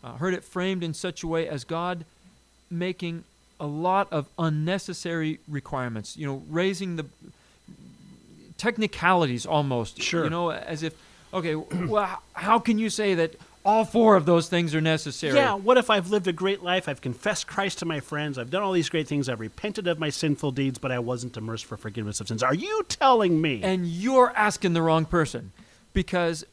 uh, 0.04 0.16
heard 0.18 0.34
it 0.34 0.44
framed 0.44 0.84
in 0.84 0.94
such 0.94 1.24
a 1.24 1.28
way 1.28 1.48
as 1.48 1.64
God 1.64 2.06
making 2.70 3.24
a 3.60 3.68
lot 3.68 4.08
of 4.12 4.28
unnecessary 4.40 5.40
requirements. 5.48 6.18
You 6.18 6.26
know, 6.26 6.44
raising 6.50 6.96
the 6.96 7.06
technicalities 8.58 9.46
almost. 9.46 10.02
Sure. 10.02 10.24
You 10.24 10.30
know, 10.30 10.52
as 10.52 10.84
if, 10.84 10.94
okay, 11.34 11.56
well, 11.56 12.22
how 12.34 12.60
can 12.60 12.80
you 12.80 12.90
say 12.90 13.16
that 13.16 13.36
all 13.64 13.86
four 13.86 14.16
of 14.16 14.26
those 14.26 14.50
things 14.50 14.74
are 14.74 14.82
necessary? 14.82 15.36
Yeah, 15.36 15.54
what 15.54 15.78
if 15.78 15.90
I've 15.90 16.10
lived 16.10 16.28
a 16.28 16.34
great 16.34 16.64
life? 16.64 16.90
I've 16.90 17.02
confessed 17.02 17.48
Christ 17.48 17.80
to 17.80 17.86
my 17.86 18.00
friends. 18.00 18.38
I've 18.38 18.50
done 18.50 18.64
all 18.64 18.72
these 18.72 18.90
great 18.90 19.08
things. 19.08 19.30
I've 19.30 19.40
repented 19.40 19.88
of 19.88 20.00
my 20.00 20.10
sinful 20.10 20.52
deeds, 20.52 20.80
but 20.80 20.92
I 20.92 21.00
wasn't 21.00 21.38
immersed 21.38 21.66
for 21.66 21.78
forgiveness 21.78 22.20
of 22.20 22.28
sins. 22.28 22.42
Are 22.42 22.54
you 22.54 22.84
telling 22.90 23.40
me? 23.40 23.62
And 23.64 23.86
you're 23.86 24.34
asking 24.36 24.74
the 24.74 24.82
wrong 24.82 25.06
person 25.06 25.52
because 25.94 26.44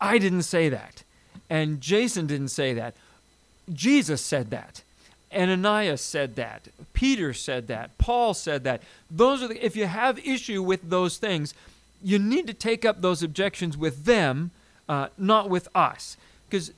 I 0.00 0.18
didn't 0.18 0.44
say 0.44 0.70
that. 0.70 1.02
And 1.50 1.80
Jason 1.80 2.26
didn't 2.26 2.48
say 2.48 2.74
that. 2.74 2.94
Jesus 3.72 4.20
said 4.20 4.50
that. 4.50 4.82
Ananias 5.34 6.00
said 6.00 6.36
that. 6.36 6.68
Peter 6.92 7.32
said 7.32 7.66
that. 7.68 7.96
Paul 7.98 8.34
said 8.34 8.64
that. 8.64 8.82
Those 9.10 9.42
are 9.42 9.48
the, 9.48 9.64
if 9.64 9.76
you 9.76 9.86
have 9.86 10.18
issue 10.20 10.62
with 10.62 10.88
those 10.90 11.18
things, 11.18 11.54
you 12.02 12.18
need 12.18 12.46
to 12.46 12.54
take 12.54 12.84
up 12.84 13.00
those 13.00 13.22
objections 13.22 13.76
with 13.76 14.04
them, 14.04 14.50
uh, 14.88 15.08
not 15.18 15.50
with 15.50 15.68
us. 15.74 16.16
Because 16.48 16.72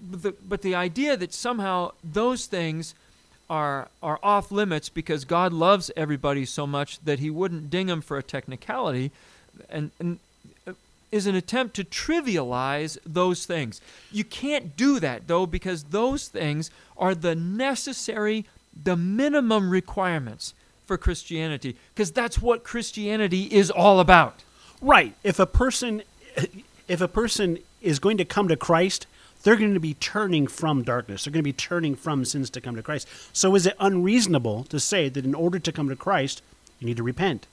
the, 0.00 0.32
but 0.48 0.62
the 0.62 0.74
idea 0.74 1.16
that 1.16 1.32
somehow 1.32 1.92
those 2.02 2.46
things 2.46 2.94
are 3.48 3.88
are 4.02 4.18
off 4.22 4.50
limits 4.50 4.88
because 4.88 5.24
God 5.24 5.52
loves 5.52 5.90
everybody 5.96 6.44
so 6.44 6.66
much 6.66 6.98
that 7.04 7.18
He 7.18 7.30
wouldn't 7.30 7.70
ding 7.70 7.86
them 7.86 8.00
for 8.00 8.16
a 8.16 8.22
technicality, 8.22 9.12
and, 9.68 9.90
and 10.00 10.18
is 11.12 11.26
an 11.26 11.34
attempt 11.34 11.76
to 11.76 11.84
trivialize 11.84 12.98
those 13.06 13.44
things. 13.44 13.80
You 14.10 14.24
can't 14.24 14.76
do 14.76 14.98
that 14.98 15.28
though 15.28 15.46
because 15.46 15.84
those 15.84 16.26
things 16.26 16.70
are 16.96 17.14
the 17.14 17.34
necessary, 17.34 18.46
the 18.82 18.96
minimum 18.96 19.70
requirements 19.70 20.54
for 20.86 20.96
Christianity 20.96 21.76
because 21.94 22.10
that's 22.10 22.40
what 22.40 22.64
Christianity 22.64 23.44
is 23.44 23.70
all 23.70 24.00
about. 24.00 24.42
Right. 24.80 25.14
If 25.22 25.38
a 25.38 25.46
person 25.46 26.02
if 26.88 27.00
a 27.00 27.08
person 27.08 27.58
is 27.80 27.98
going 27.98 28.16
to 28.16 28.24
come 28.24 28.48
to 28.48 28.56
Christ, 28.56 29.06
they're 29.42 29.56
going 29.56 29.74
to 29.74 29.80
be 29.80 29.94
turning 29.94 30.46
from 30.46 30.82
darkness. 30.82 31.24
They're 31.24 31.32
going 31.32 31.42
to 31.42 31.44
be 31.44 31.52
turning 31.52 31.94
from 31.94 32.24
sins 32.24 32.48
to 32.50 32.60
come 32.60 32.76
to 32.76 32.82
Christ. 32.82 33.08
So 33.32 33.54
is 33.54 33.66
it 33.66 33.76
unreasonable 33.80 34.64
to 34.64 34.80
say 34.80 35.08
that 35.08 35.24
in 35.24 35.34
order 35.34 35.58
to 35.58 35.72
come 35.72 35.88
to 35.88 35.96
Christ, 35.96 36.42
you 36.78 36.86
need 36.86 36.96
to 36.96 37.02
repent? 37.02 37.46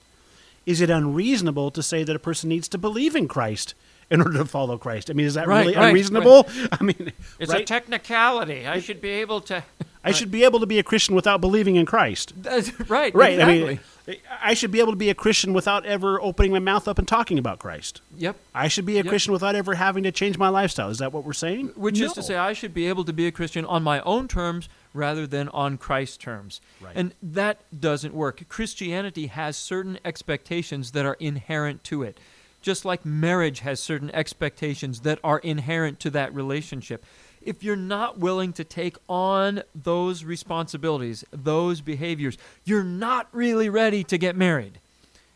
Is 0.66 0.80
it 0.80 0.90
unreasonable 0.90 1.70
to 1.72 1.82
say 1.82 2.04
that 2.04 2.14
a 2.14 2.18
person 2.18 2.48
needs 2.48 2.68
to 2.68 2.78
believe 2.78 3.16
in 3.16 3.28
Christ 3.28 3.74
in 4.10 4.20
order 4.20 4.38
to 4.38 4.44
follow 4.44 4.76
Christ. 4.76 5.08
I 5.08 5.12
mean, 5.12 5.26
is 5.26 5.34
that 5.34 5.46
Right, 5.46 5.60
really 5.66 5.76
right, 5.76 5.88
unreasonable? 5.88 6.48
I 6.72 6.82
mean, 6.82 7.12
It's 7.38 7.52
right? 7.52 7.62
a 7.62 7.64
technicality. 7.64 8.66
I 8.66 8.80
should 8.80 9.00
be 9.00 9.10
able 9.10 9.40
to. 9.42 9.62
I 10.04 10.12
should 10.12 10.30
be 10.30 10.44
able 10.44 10.60
to 10.60 10.66
be 10.66 10.78
a 10.78 10.82
Christian 10.82 11.14
without 11.14 11.40
believing 11.40 11.76
in 11.76 11.84
Christ. 11.86 12.32
That's 12.42 12.72
right. 12.90 13.14
Right. 13.14 13.34
Exactly. 13.34 13.62
I 14.08 14.10
mean, 14.10 14.18
I 14.42 14.54
should 14.54 14.70
be 14.72 14.80
able 14.80 14.92
to 14.92 14.96
be 14.96 15.10
a 15.10 15.14
Christian 15.14 15.52
without 15.52 15.84
ever 15.86 16.20
opening 16.20 16.50
my 16.52 16.58
mouth 16.58 16.88
up 16.88 16.98
and 16.98 17.06
talking 17.06 17.38
about 17.38 17.58
Christ. 17.60 18.00
yep. 18.16 18.36
I 18.54 18.66
should 18.66 18.86
be 18.86 18.94
a 18.94 19.04
Yep. 19.04 19.06
Christian 19.08 19.32
without 19.32 19.54
ever 19.54 19.74
having 19.74 20.02
to 20.04 20.10
change 20.10 20.38
my 20.38 20.48
lifestyle. 20.48 20.88
Is 20.90 20.98
that 20.98 21.12
what 21.12 21.24
we're 21.24 21.32
saying? 21.34 21.68
Which 21.76 22.00
is 22.00 22.12
to 22.14 22.22
say, 22.22 22.34
I 22.36 22.52
should 22.54 22.74
be 22.74 22.88
able 22.88 23.04
to 23.04 23.12
be 23.12 23.26
a 23.28 23.30
Christian 23.32 23.64
on 23.64 23.82
my 23.84 24.00
own 24.00 24.26
terms 24.26 24.68
rather 24.92 25.26
than 25.26 25.48
on 25.50 25.78
Christ's 25.78 26.16
terms. 26.16 26.60
Right. 26.80 26.92
And 26.96 27.14
that 27.22 27.58
doesn't 27.78 28.14
work. 28.14 28.42
Christianity 28.48 29.26
has 29.26 29.56
certain 29.56 29.98
expectations 30.04 30.92
that 30.92 31.06
are 31.06 31.16
inherent 31.20 31.84
to 31.84 32.02
it, 32.02 32.18
just 32.62 32.84
like 32.84 33.04
marriage 33.04 33.60
has 33.60 33.80
certain 33.80 34.10
expectations 34.10 35.00
that 35.00 35.18
are 35.22 35.38
inherent 35.38 36.00
to 36.00 36.10
that 36.10 36.34
relationship. 36.34 37.04
If 37.42 37.62
you're 37.62 37.76
not 37.76 38.18
willing 38.18 38.52
to 38.54 38.64
take 38.64 38.96
on 39.08 39.62
those 39.74 40.24
responsibilities, 40.24 41.24
those 41.32 41.80
behaviors, 41.80 42.36
you're 42.64 42.84
not 42.84 43.28
really 43.32 43.70
ready 43.70 44.04
to 44.04 44.18
get 44.18 44.36
married. 44.36 44.78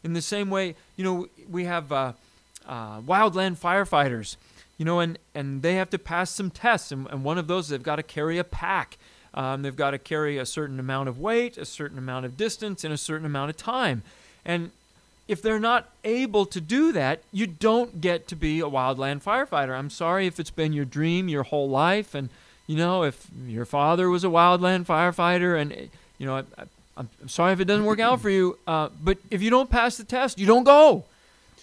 In 0.03 0.13
the 0.13 0.21
same 0.21 0.51
way, 0.51 0.75
you 0.97 1.05
know, 1.05 1.29
we 1.49 1.65
have 1.65 1.91
uh, 1.91 2.13
uh, 2.67 3.01
wildland 3.01 3.57
firefighters, 3.57 4.37
you 4.77 4.85
know, 4.85 5.01
and, 5.01 5.19
and 5.35 5.63
they 5.63 5.77
have 5.77 5.89
to 5.91 5.99
pass 5.99 6.31
some 6.31 6.51
tests. 6.51 6.93
And, 6.93 7.07
and 7.11 7.25
one 7.25 7.39
of 7.39 7.47
those, 7.47 7.69
they've 7.69 7.83
got 7.83 7.97
to 7.97 8.03
carry 8.03 8.37
a 8.37 8.45
pack. 8.45 8.99
Um, 9.35 9.63
they've 9.63 9.75
got 9.75 9.91
to 9.91 9.99
carry 9.99 10.39
a 10.39 10.47
certain 10.47 10.79
amount 10.79 11.09
of 11.09 11.19
weight, 11.19 11.59
a 11.59 11.65
certain 11.65 11.99
amount 11.99 12.25
of 12.25 12.37
distance, 12.37 12.85
and 12.85 12.95
a 12.95 12.97
certain 12.99 13.27
amount 13.27 13.51
of 13.51 13.57
time. 13.57 14.03
And 14.45 14.71
if 15.27 15.43
they're 15.43 15.59
not 15.59 15.89
able 16.05 16.47
to 16.47 16.61
do 16.61 16.93
that, 16.93 17.21
you 17.33 17.47
don't 17.47 18.01
get 18.01 18.29
to 18.29 18.37
be 18.37 18.61
a 18.61 18.65
wildland 18.65 19.23
firefighter. 19.23 19.77
I'm 19.77 19.91
sorry 19.91 20.27
if 20.27 20.39
it's 20.39 20.51
been 20.51 20.73
your 20.73 20.85
dream 20.85 21.29
your 21.29 21.43
whole 21.43 21.69
life, 21.69 22.15
and 22.15 22.29
you 22.67 22.77
know 22.77 23.03
if 23.03 23.27
your 23.47 23.65
father 23.65 24.09
was 24.09 24.25
a 24.25 24.29
wildland 24.29 24.87
firefighter, 24.87 25.61
and 25.61 25.91
you 26.19 26.27
know 26.27 26.37
I, 26.37 26.65
I'm 26.97 27.09
sorry 27.27 27.53
if 27.55 27.61
it 27.61 27.65
doesn't 27.65 27.87
work 27.87 28.01
out 28.01 28.21
for 28.21 28.31
you. 28.31 28.59
Uh, 28.67 28.91
but 29.03 29.19
if 29.31 29.43
you 29.43 29.51
don't 29.51 29.71
pass 29.71 29.97
the 29.97 30.05
test, 30.05 30.39
you 30.39 30.47
don't 30.47 30.65
go, 30.65 31.05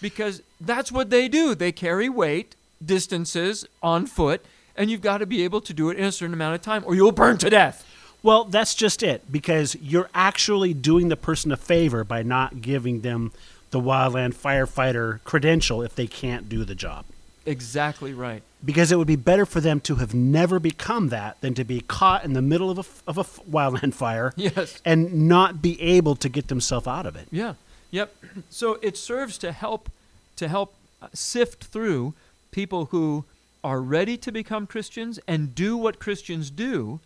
because 0.00 0.42
that's 0.60 0.92
what 0.92 1.10
they 1.10 1.28
do. 1.28 1.54
They 1.54 1.72
carry 1.72 2.08
weight, 2.08 2.54
distances 2.84 3.64
on 3.82 4.06
foot, 4.06 4.44
and 4.76 4.90
you've 4.90 5.00
got 5.02 5.18
to 5.18 5.26
be 5.26 5.44
able 5.44 5.60
to 5.62 5.72
do 5.74 5.90
it 5.90 5.96
in 5.98 6.04
a 6.04 6.12
certain 6.12 6.34
amount 6.34 6.54
of 6.54 6.62
time, 6.62 6.82
or 6.86 6.94
you'll 6.94 7.12
burn 7.12 7.38
to 7.38 7.50
death. 7.50 7.86
Well, 8.22 8.44
that's 8.44 8.74
just 8.74 9.02
it 9.02 9.30
because 9.32 9.74
you're 9.76 10.08
actually 10.14 10.74
doing 10.74 11.08
the 11.08 11.16
person 11.16 11.50
a 11.50 11.56
favor 11.56 12.04
by 12.04 12.22
not 12.22 12.62
giving 12.62 13.00
them 13.00 13.32
the 13.70 13.80
wildland 13.80 14.34
firefighter 14.34 15.22
credential 15.24 15.82
if 15.82 15.94
they 15.96 16.06
can't 16.06 16.48
do 16.48 16.64
the 16.64 16.74
job. 16.74 17.04
Exactly 17.44 18.14
right. 18.14 18.42
Because 18.64 18.92
it 18.92 18.96
would 18.96 19.08
be 19.08 19.16
better 19.16 19.44
for 19.44 19.60
them 19.60 19.80
to 19.80 19.96
have 19.96 20.14
never 20.14 20.60
become 20.60 21.08
that 21.08 21.40
than 21.40 21.54
to 21.54 21.64
be 21.64 21.80
caught 21.80 22.24
in 22.24 22.34
the 22.34 22.42
middle 22.42 22.70
of 22.70 22.78
a, 22.78 23.10
of 23.10 23.18
a 23.18 23.24
wildland 23.50 23.94
fire 23.94 24.32
Yes. 24.36 24.80
and 24.84 25.26
not 25.28 25.60
be 25.60 25.80
able 25.82 26.14
to 26.16 26.28
get 26.28 26.46
themselves 26.46 26.86
out 26.86 27.06
of 27.06 27.16
it. 27.16 27.26
Yeah. 27.32 27.54
Yep. 27.90 28.14
So 28.50 28.78
it 28.82 28.96
serves 28.96 29.36
to 29.38 29.50
help 29.50 29.90
to 30.36 30.46
help 30.48 30.74
uh, 31.02 31.08
sift 31.12 31.64
through 31.64 32.14
people 32.52 32.86
who 32.86 33.24
are 33.64 33.80
ready 33.80 34.16
to 34.16 34.32
become 34.32 34.66
Christians 34.66 35.18
and 35.26 35.54
do 35.54 35.76
what 35.76 36.00
Christians 36.00 36.50
do 36.50 37.00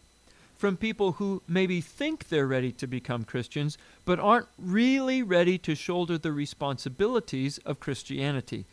from 0.57 0.77
people 0.77 1.13
who 1.13 1.43
maybe 1.47 1.81
think 1.81 2.29
they're 2.29 2.47
ready 2.47 2.73
to 2.73 2.87
become 2.87 3.25
Christians 3.25 3.77
but 4.05 4.19
aren't 4.19 4.49
really 4.59 5.23
ready 5.23 5.59
to 5.59 5.75
shoulder 5.75 6.17
the 6.17 6.33
responsibilities 6.33 7.59
of 7.59 7.81
Christianity. 7.81 8.65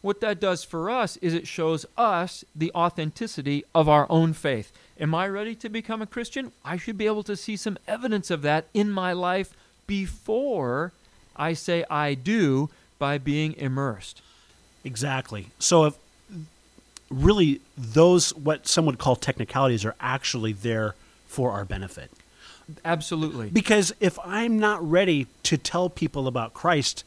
What 0.00 0.20
that 0.20 0.40
does 0.40 0.64
for 0.64 0.90
us 0.90 1.16
is 1.18 1.34
it 1.34 1.46
shows 1.46 1.84
us 1.96 2.44
the 2.54 2.72
authenticity 2.74 3.64
of 3.74 3.88
our 3.88 4.06
own 4.10 4.32
faith. 4.32 4.72
Am 4.98 5.14
I 5.14 5.28
ready 5.28 5.54
to 5.56 5.68
become 5.68 6.02
a 6.02 6.06
Christian? 6.06 6.52
I 6.64 6.76
should 6.76 6.98
be 6.98 7.06
able 7.06 7.24
to 7.24 7.36
see 7.36 7.56
some 7.56 7.78
evidence 7.86 8.30
of 8.30 8.42
that 8.42 8.66
in 8.74 8.90
my 8.90 9.12
life 9.12 9.54
before 9.86 10.92
I 11.36 11.52
say 11.52 11.84
I 11.90 12.14
do 12.14 12.70
by 12.98 13.18
being 13.18 13.54
immersed. 13.54 14.22
Exactly. 14.84 15.48
So 15.58 15.84
if 15.84 15.94
really 17.10 17.60
those 17.76 18.34
what 18.34 18.66
some 18.66 18.86
would 18.86 18.98
call 18.98 19.16
technicalities 19.16 19.84
are 19.84 19.94
actually 20.00 20.52
there 20.52 20.94
for 21.26 21.52
our 21.52 21.64
benefit. 21.64 22.10
Absolutely. 22.84 23.48
Because 23.50 23.94
if 24.00 24.18
I'm 24.24 24.58
not 24.58 24.86
ready 24.88 25.26
to 25.44 25.56
tell 25.56 25.88
people 25.88 26.26
about 26.26 26.52
Christ, 26.52 27.02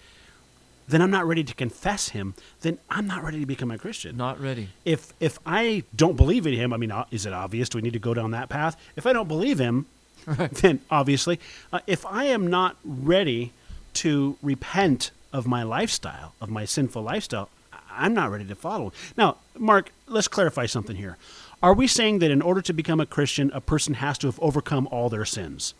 then 0.87 1.01
I'm 1.01 1.11
not 1.11 1.25
ready 1.25 1.43
to 1.43 1.53
confess 1.53 2.09
him, 2.09 2.33
then 2.61 2.79
I'm 2.89 3.07
not 3.07 3.23
ready 3.23 3.39
to 3.39 3.45
become 3.45 3.71
a 3.71 3.77
Christian. 3.77 4.17
Not 4.17 4.39
ready. 4.39 4.69
If 4.85 5.13
if 5.19 5.39
I 5.45 5.83
don't 5.95 6.15
believe 6.15 6.47
in 6.47 6.53
him, 6.53 6.73
I 6.73 6.77
mean, 6.77 6.91
uh, 6.91 7.05
is 7.11 7.25
it 7.25 7.33
obvious? 7.33 7.69
Do 7.69 7.77
we 7.77 7.81
need 7.81 7.93
to 7.93 7.99
go 7.99 8.13
down 8.13 8.31
that 8.31 8.49
path? 8.49 8.75
If 8.95 9.05
I 9.05 9.13
don't 9.13 9.27
believe 9.27 9.59
him, 9.59 9.85
then 10.51 10.81
obviously, 10.89 11.39
uh, 11.71 11.79
if 11.87 12.05
I 12.05 12.25
am 12.25 12.47
not 12.47 12.77
ready 12.83 13.53
to 13.93 14.37
repent 14.41 15.11
of 15.33 15.47
my 15.47 15.63
lifestyle, 15.63 16.33
of 16.41 16.49
my 16.49 16.65
sinful 16.65 17.03
lifestyle, 17.03 17.49
I'm 17.95 18.13
not 18.13 18.31
ready 18.31 18.45
to 18.45 18.55
follow. 18.55 18.85
him. 18.85 18.91
Now, 19.17 19.37
Mark, 19.57 19.91
let's 20.07 20.27
clarify 20.27 20.65
something 20.65 20.95
here. 20.95 21.17
Are 21.63 21.73
we 21.73 21.87
saying 21.87 22.19
that 22.19 22.31
in 22.31 22.41
order 22.41 22.61
to 22.61 22.73
become 22.73 22.99
a 22.99 23.05
Christian, 23.05 23.51
a 23.53 23.61
person 23.61 23.95
has 23.95 24.17
to 24.19 24.27
have 24.27 24.39
overcome 24.39 24.87
all 24.91 25.09
their 25.09 25.25
sins? 25.25 25.73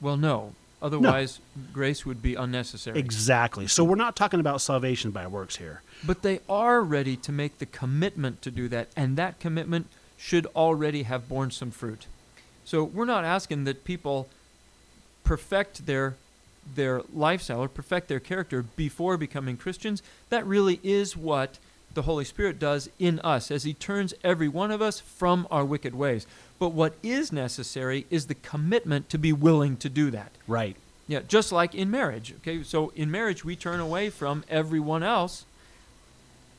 Well, 0.00 0.16
no. 0.16 0.54
Otherwise, 0.82 1.40
grace 1.74 2.06
would 2.06 2.22
be 2.22 2.34
unnecessary. 2.34 2.98
Exactly. 2.98 3.66
So 3.66 3.84
we're 3.84 3.96
not 3.96 4.16
talking 4.16 4.40
about 4.40 4.62
salvation 4.62 5.10
by 5.10 5.26
works 5.26 5.56
here. 5.56 5.82
But 6.02 6.22
they 6.22 6.40
are 6.48 6.80
ready 6.80 7.16
to 7.16 7.32
make 7.32 7.58
the 7.58 7.66
commitment 7.66 8.40
to 8.42 8.50
do 8.50 8.66
that, 8.68 8.88
and 8.96 9.18
that 9.18 9.38
commitment 9.40 9.88
should 10.16 10.46
already 10.56 11.02
have 11.02 11.28
borne 11.28 11.50
some 11.50 11.70
fruit. 11.70 12.06
So 12.64 12.82
we're 12.82 13.04
not 13.04 13.24
asking 13.24 13.64
that 13.64 13.84
people 13.84 14.28
perfect 15.22 15.84
their 15.84 16.14
their 16.74 17.02
lifestyle 17.12 17.62
or 17.62 17.68
perfect 17.68 18.08
their 18.08 18.20
character 18.20 18.62
before 18.62 19.16
becoming 19.16 19.56
Christians. 19.56 20.02
That 20.28 20.46
really 20.46 20.80
is 20.82 21.16
what 21.16 21.58
the 21.94 22.02
Holy 22.02 22.24
Spirit 22.24 22.58
does 22.58 22.88
in 22.98 23.18
us 23.20 23.50
as 23.50 23.64
he 23.64 23.74
turns 23.74 24.14
every 24.22 24.48
one 24.48 24.70
of 24.70 24.80
us 24.80 25.00
from 25.00 25.46
our 25.50 25.64
wicked 25.64 25.94
ways. 25.94 26.26
But 26.58 26.70
what 26.70 26.94
is 27.02 27.32
necessary 27.32 28.06
is 28.10 28.26
the 28.26 28.34
commitment 28.34 29.08
to 29.08 29.18
be 29.18 29.32
willing 29.32 29.76
to 29.78 29.88
do 29.88 30.10
that. 30.10 30.32
Right. 30.46 30.76
Yeah, 31.08 31.20
just 31.26 31.50
like 31.50 31.74
in 31.74 31.90
marriage. 31.90 32.34
Okay, 32.38 32.62
so 32.62 32.92
in 32.94 33.10
marriage, 33.10 33.44
we 33.44 33.56
turn 33.56 33.80
away 33.80 34.10
from 34.10 34.44
everyone 34.48 35.02
else 35.02 35.44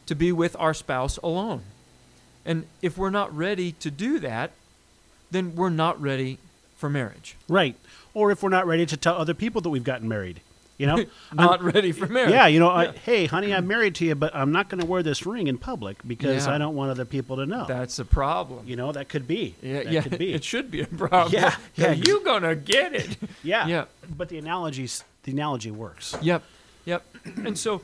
to 0.07 0.15
be 0.15 0.31
with 0.31 0.57
our 0.59 0.73
spouse 0.73 1.17
alone. 1.17 1.61
And 2.45 2.65
if 2.81 2.97
we're 2.97 3.11
not 3.11 3.33
ready 3.35 3.71
to 3.73 3.89
do 3.89 4.19
that, 4.19 4.51
then 5.29 5.55
we're 5.55 5.69
not 5.69 6.01
ready 6.01 6.37
for 6.81 6.89
marriage. 6.89 7.37
Right. 7.47 7.77
Or 8.13 8.31
if 8.31 8.43
we're 8.43 8.49
not 8.49 8.67
ready 8.67 8.85
to 8.87 8.97
tell 8.97 9.15
other 9.15 9.33
people 9.33 9.61
that 9.61 9.69
we've 9.69 9.83
gotten 9.85 10.09
married, 10.09 10.41
you 10.77 10.87
know? 10.87 11.05
Not 11.33 11.59
I'm- 11.61 11.65
ready 11.67 11.91
for 11.91 12.07
marriage. 12.07 12.31
Yeah, 12.31 12.47
you 12.47 12.59
know, 12.59 12.69
I, 12.69 12.87
hey, 12.91 13.27
honey, 13.27 13.53
I'm 13.53 13.67
married 13.67 13.93
to 13.95 14.05
you, 14.05 14.15
but 14.15 14.35
I'm 14.35 14.51
not 14.51 14.67
going 14.67 14.81
to 14.81 14.87
wear 14.87 15.03
this 15.03 15.25
ring 15.27 15.45
in 15.47 15.59
public 15.59 15.97
because 16.05 16.47
Yeah. 16.47 16.55
I 16.55 16.57
don't 16.57 16.75
want 16.75 16.89
other 16.89 17.05
people 17.05 17.35
to 17.37 17.45
know. 17.45 17.65
That's 17.67 17.99
a 17.99 18.03
problem. 18.05 18.67
you 18.67 18.75
know, 18.75 18.91
that 18.91 19.07
could 19.07 19.27
be. 19.27 19.55
yeah, 19.61 19.83
that 19.83 19.91
yeah, 19.91 20.01
could 20.01 20.17
be. 20.17 20.33
it 20.33 20.43
should 20.43 20.71
be 20.71 20.81
a 20.81 20.87
problem. 20.87 21.33
Yeah, 21.33 21.55
yeah, 21.75 21.91
you 21.91 22.21
gonna 22.25 22.55
get 22.55 22.93
it. 22.95 23.15
yeah. 23.43 23.67
yeah. 23.67 23.85
But 24.17 24.27
the 24.29 24.39
analogies, 24.39 25.03
the 25.23 25.31
analogy 25.31 25.69
works. 25.71 26.15
Yep, 26.21 26.43
yep. 26.85 27.03
and 27.25 27.57
so 27.57 27.81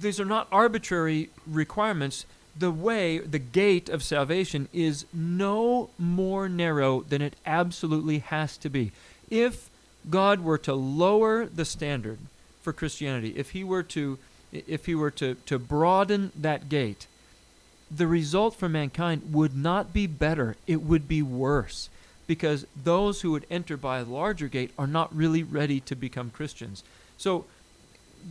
these 0.00 0.20
are 0.20 0.24
not 0.24 0.46
arbitrary 0.52 1.30
requirements. 1.48 2.26
The 2.58 2.70
way, 2.70 3.18
the 3.18 3.38
gate 3.38 3.88
of 3.88 4.02
salvation 4.02 4.68
is 4.72 5.04
no 5.12 5.90
more 5.98 6.48
narrow 6.48 7.02
than 7.02 7.20
it 7.20 7.36
absolutely 7.44 8.20
has 8.20 8.56
to 8.58 8.70
be. 8.70 8.92
If 9.28 9.68
God 10.08 10.40
were 10.40 10.58
to 10.58 10.74
lower 10.74 11.46
the 11.46 11.64
standard 11.64 12.18
for 12.62 12.72
Christianity, 12.72 13.34
if 13.36 13.50
he 13.50 13.62
were 13.62 13.82
to 13.82 14.18
if 14.52 14.86
he 14.86 14.94
were 14.94 15.10
to, 15.10 15.34
to 15.46 15.58
broaden 15.58 16.32
that 16.36 16.68
gate, 16.68 17.06
the 17.90 18.06
result 18.06 18.54
for 18.54 18.68
mankind 18.68 19.32
would 19.32 19.56
not 19.56 19.92
be 19.92 20.06
better, 20.06 20.56
it 20.66 20.82
would 20.82 21.06
be 21.06 21.22
worse. 21.22 21.88
Because 22.26 22.66
those 22.74 23.20
who 23.20 23.32
would 23.32 23.46
enter 23.50 23.76
by 23.76 23.98
a 23.98 24.04
larger 24.04 24.48
gate 24.48 24.72
are 24.78 24.86
not 24.86 25.14
really 25.14 25.42
ready 25.42 25.78
to 25.80 25.94
become 25.94 26.30
Christians. 26.30 26.82
So 27.18 27.44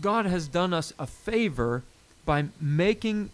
God 0.02 0.26
has 0.26 0.48
done 0.48 0.74
us 0.74 0.92
a 1.00 1.08
favor 1.08 1.84
by 2.26 2.46
making 2.60 3.30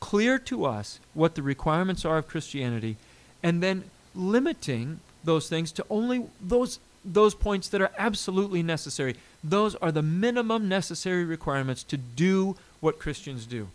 clear 0.00 0.38
to 0.38 0.64
us 0.64 1.00
what 1.14 1.34
the 1.34 1.42
requirements 1.42 2.04
are 2.04 2.18
of 2.18 2.28
Christianity 2.28 2.96
and 3.42 3.62
then 3.62 3.84
limiting 4.14 5.00
those 5.24 5.48
things 5.48 5.72
to 5.72 5.84
only 5.90 6.26
those 6.40 6.78
those 7.04 7.34
points 7.34 7.68
that 7.68 7.80
are 7.80 7.90
absolutely 7.96 8.62
necessary. 8.62 9.14
Those 9.42 9.74
are 9.76 9.92
the 9.92 10.02
minimum 10.02 10.68
necessary 10.68 11.24
requirements 11.24 11.82
to 11.84 11.96
do 11.96 12.56
what 12.80 12.98
Christians 12.98 13.46
do. 13.46 13.68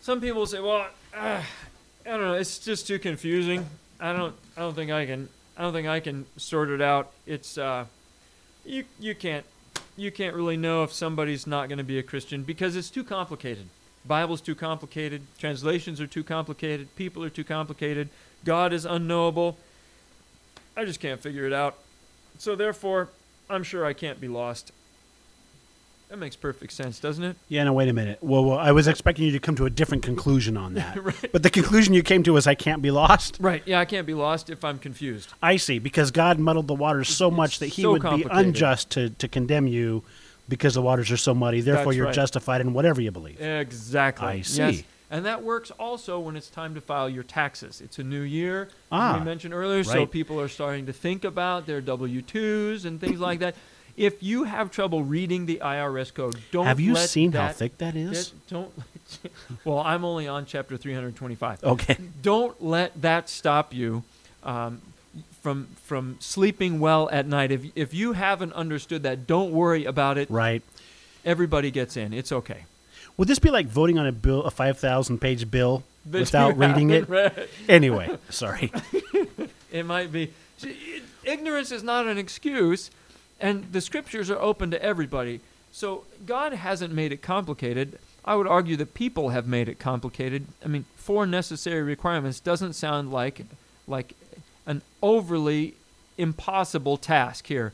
Some 0.00 0.20
people 0.20 0.46
say, 0.46 0.60
"Well, 0.60 0.88
uh, 1.14 1.42
I 2.04 2.10
don't 2.10 2.20
know. 2.20 2.34
It's 2.34 2.58
just 2.58 2.86
too 2.86 2.98
confusing. 2.98 3.66
I 4.00 4.12
don't. 4.12 4.34
I 4.56 4.60
don't 4.60 4.74
think 4.74 4.90
I 4.90 5.06
can. 5.06 5.28
I 5.56 5.62
don't 5.62 5.72
think 5.72 5.88
I 5.88 6.00
can 6.00 6.26
sort 6.36 6.70
it 6.70 6.82
out. 6.82 7.12
It's 7.26 7.56
uh, 7.56 7.86
you. 8.64 8.84
You 8.98 9.14
can't. 9.14 9.46
You 9.96 10.10
can't 10.10 10.34
really 10.34 10.56
know 10.56 10.82
if 10.82 10.92
somebody's 10.92 11.46
not 11.46 11.68
going 11.68 11.78
to 11.78 11.84
be 11.84 11.98
a 11.98 12.02
Christian 12.02 12.42
because 12.42 12.76
it's 12.76 12.90
too 12.90 13.04
complicated. 13.04 13.68
Bible's 14.06 14.40
too 14.40 14.54
complicated, 14.54 15.22
translations 15.38 16.00
are 16.00 16.06
too 16.06 16.24
complicated, 16.24 16.94
people 16.96 17.22
are 17.22 17.30
too 17.30 17.44
complicated, 17.44 18.08
God 18.44 18.72
is 18.72 18.84
unknowable. 18.84 19.56
I 20.76 20.84
just 20.84 21.00
can't 21.00 21.20
figure 21.20 21.46
it 21.46 21.52
out. 21.52 21.78
So 22.38 22.56
therefore, 22.56 23.10
I'm 23.48 23.62
sure 23.62 23.84
I 23.84 23.92
can't 23.92 24.20
be 24.20 24.28
lost. 24.28 24.72
That 26.08 26.18
makes 26.18 26.36
perfect 26.36 26.74
sense, 26.74 26.98
doesn't 26.98 27.24
it? 27.24 27.36
Yeah, 27.48 27.64
no, 27.64 27.72
wait 27.72 27.88
a 27.88 27.92
minute. 27.94 28.18
Well, 28.20 28.44
well, 28.44 28.58
I 28.58 28.72
was 28.72 28.86
expecting 28.86 29.24
you 29.24 29.32
to 29.32 29.40
come 29.40 29.56
to 29.56 29.64
a 29.64 29.70
different 29.70 30.02
conclusion 30.02 30.58
on 30.58 30.74
that. 30.74 31.02
right. 31.02 31.32
But 31.32 31.42
the 31.42 31.48
conclusion 31.48 31.94
you 31.94 32.02
came 32.02 32.22
to 32.24 32.34
was 32.34 32.46
I 32.46 32.54
can't 32.54 32.82
be 32.82 32.90
lost. 32.90 33.38
Right. 33.40 33.62
Yeah, 33.64 33.80
I 33.80 33.86
can't 33.86 34.06
be 34.06 34.12
lost 34.12 34.50
if 34.50 34.62
I'm 34.62 34.78
confused. 34.78 35.32
I 35.42 35.56
see, 35.56 35.78
because 35.78 36.10
God 36.10 36.38
muddled 36.38 36.68
the 36.68 36.74
waters 36.74 37.08
so 37.08 37.28
It's 37.28 37.36
much 37.36 37.58
that 37.60 37.68
He 37.68 37.82
so 37.82 37.92
would 37.92 38.02
be 38.02 38.26
unjust 38.30 38.90
to, 38.90 39.08
to 39.08 39.26
condemn 39.26 39.66
you 39.66 40.02
because 40.48 40.74
the 40.74 40.82
waters 40.82 41.10
are 41.10 41.16
so 41.16 41.34
muddy. 41.34 41.60
Therefore, 41.60 41.86
That's 41.86 41.96
you're 41.96 42.06
right. 42.06 42.14
justified 42.14 42.60
in 42.60 42.72
whatever 42.72 43.00
you 43.00 43.10
believe. 43.10 43.40
Exactly. 43.40 44.26
I 44.26 44.32
Yes. 44.34 44.48
see. 44.48 44.84
And 45.10 45.26
that 45.26 45.42
works 45.42 45.70
also 45.72 46.18
when 46.18 46.36
it's 46.36 46.48
time 46.48 46.74
to 46.74 46.80
file 46.80 47.08
your 47.08 47.22
taxes. 47.22 47.82
It's 47.82 47.98
a 47.98 48.02
new 48.02 48.22
year, 48.22 48.70
Ah, 48.90 49.18
we 49.18 49.24
mentioned 49.24 49.52
earlier, 49.52 49.84
so 49.84 50.06
people 50.06 50.40
are 50.40 50.48
starting 50.48 50.86
to 50.86 50.92
think 50.92 51.22
about 51.24 51.66
their 51.66 51.82
W 51.82 52.22
2s 52.22 52.86
and 52.86 52.98
things 52.98 53.20
like 53.20 53.40
that. 53.40 53.54
If 53.94 54.22
you 54.22 54.44
have 54.44 54.70
trouble 54.70 55.04
reading 55.04 55.44
the 55.44 55.60
IRS 55.62 56.10
code, 56.14 56.36
don't 56.50 56.64
Have 56.64 56.80
you 56.80 56.96
seen 56.96 57.32
how 57.32 57.48
thick 57.52 57.76
that 57.76 57.94
is? 57.94 58.30
that- 58.30 58.48
don't. 58.48 58.72
well, 59.66 59.80
I'm 59.80 60.02
only 60.02 60.26
on 60.26 60.46
chapter 60.46 60.78
325. 60.78 61.62
Okay. 61.62 61.98
Don't 62.22 62.62
let 62.64 62.98
that 63.02 63.28
stop 63.28 63.74
you 63.74 64.02
um, 64.42 64.80
from 65.42 65.66
from 65.82 66.16
sleeping 66.20 66.80
well 66.80 67.08
at 67.12 67.26
night. 67.26 67.50
If 67.50 67.64
if 67.76 67.92
you 67.92 68.12
haven't 68.14 68.52
understood 68.54 69.02
that, 69.02 69.26
don't 69.26 69.50
worry 69.52 69.84
about 69.84 70.16
it. 70.18 70.30
Right. 70.30 70.62
Everybody 71.24 71.70
gets 71.70 71.96
in. 71.96 72.12
It's 72.12 72.32
okay. 72.32 72.64
Would 73.16 73.28
this 73.28 73.38
be 73.38 73.50
like 73.50 73.66
voting 73.66 73.98
on 73.98 74.06
a 74.06 74.12
bill, 74.12 74.42
a 74.44 74.50
5,000 74.50 75.18
page 75.20 75.50
bill 75.50 75.82
That 76.06 76.20
without 76.20 76.56
reading 76.56 76.90
it? 76.90 77.08
read. 77.08 77.48
Anyway, 77.68 78.16
sorry. 78.30 78.72
It 79.70 79.86
might 79.86 80.12
be. 80.12 80.30
Ignorance 81.24 81.72
is 81.72 81.82
not 81.82 82.06
an 82.06 82.18
excuse, 82.18 82.90
and 83.40 83.72
the 83.72 83.80
scriptures 83.80 84.30
are 84.30 84.38
open 84.38 84.70
to 84.70 84.82
everybody. 84.82 85.40
So 85.72 86.04
God 86.26 86.52
hasn't 86.52 86.92
made 86.92 87.10
it 87.12 87.22
complicated. 87.22 87.98
I 88.24 88.34
would 88.36 88.46
argue 88.46 88.76
that 88.76 88.92
people 88.92 89.30
have 89.30 89.46
made 89.46 89.68
it 89.68 89.78
complicated. 89.78 90.46
I 90.64 90.68
mean, 90.68 90.84
four 90.96 91.26
necessary 91.26 91.82
requirements 91.82 92.38
doesn't 92.38 92.74
sound 92.74 93.10
like 93.12 93.46
like 93.88 94.14
an 94.66 94.82
overly 95.02 95.74
impossible 96.18 96.96
task 96.96 97.46
here. 97.46 97.72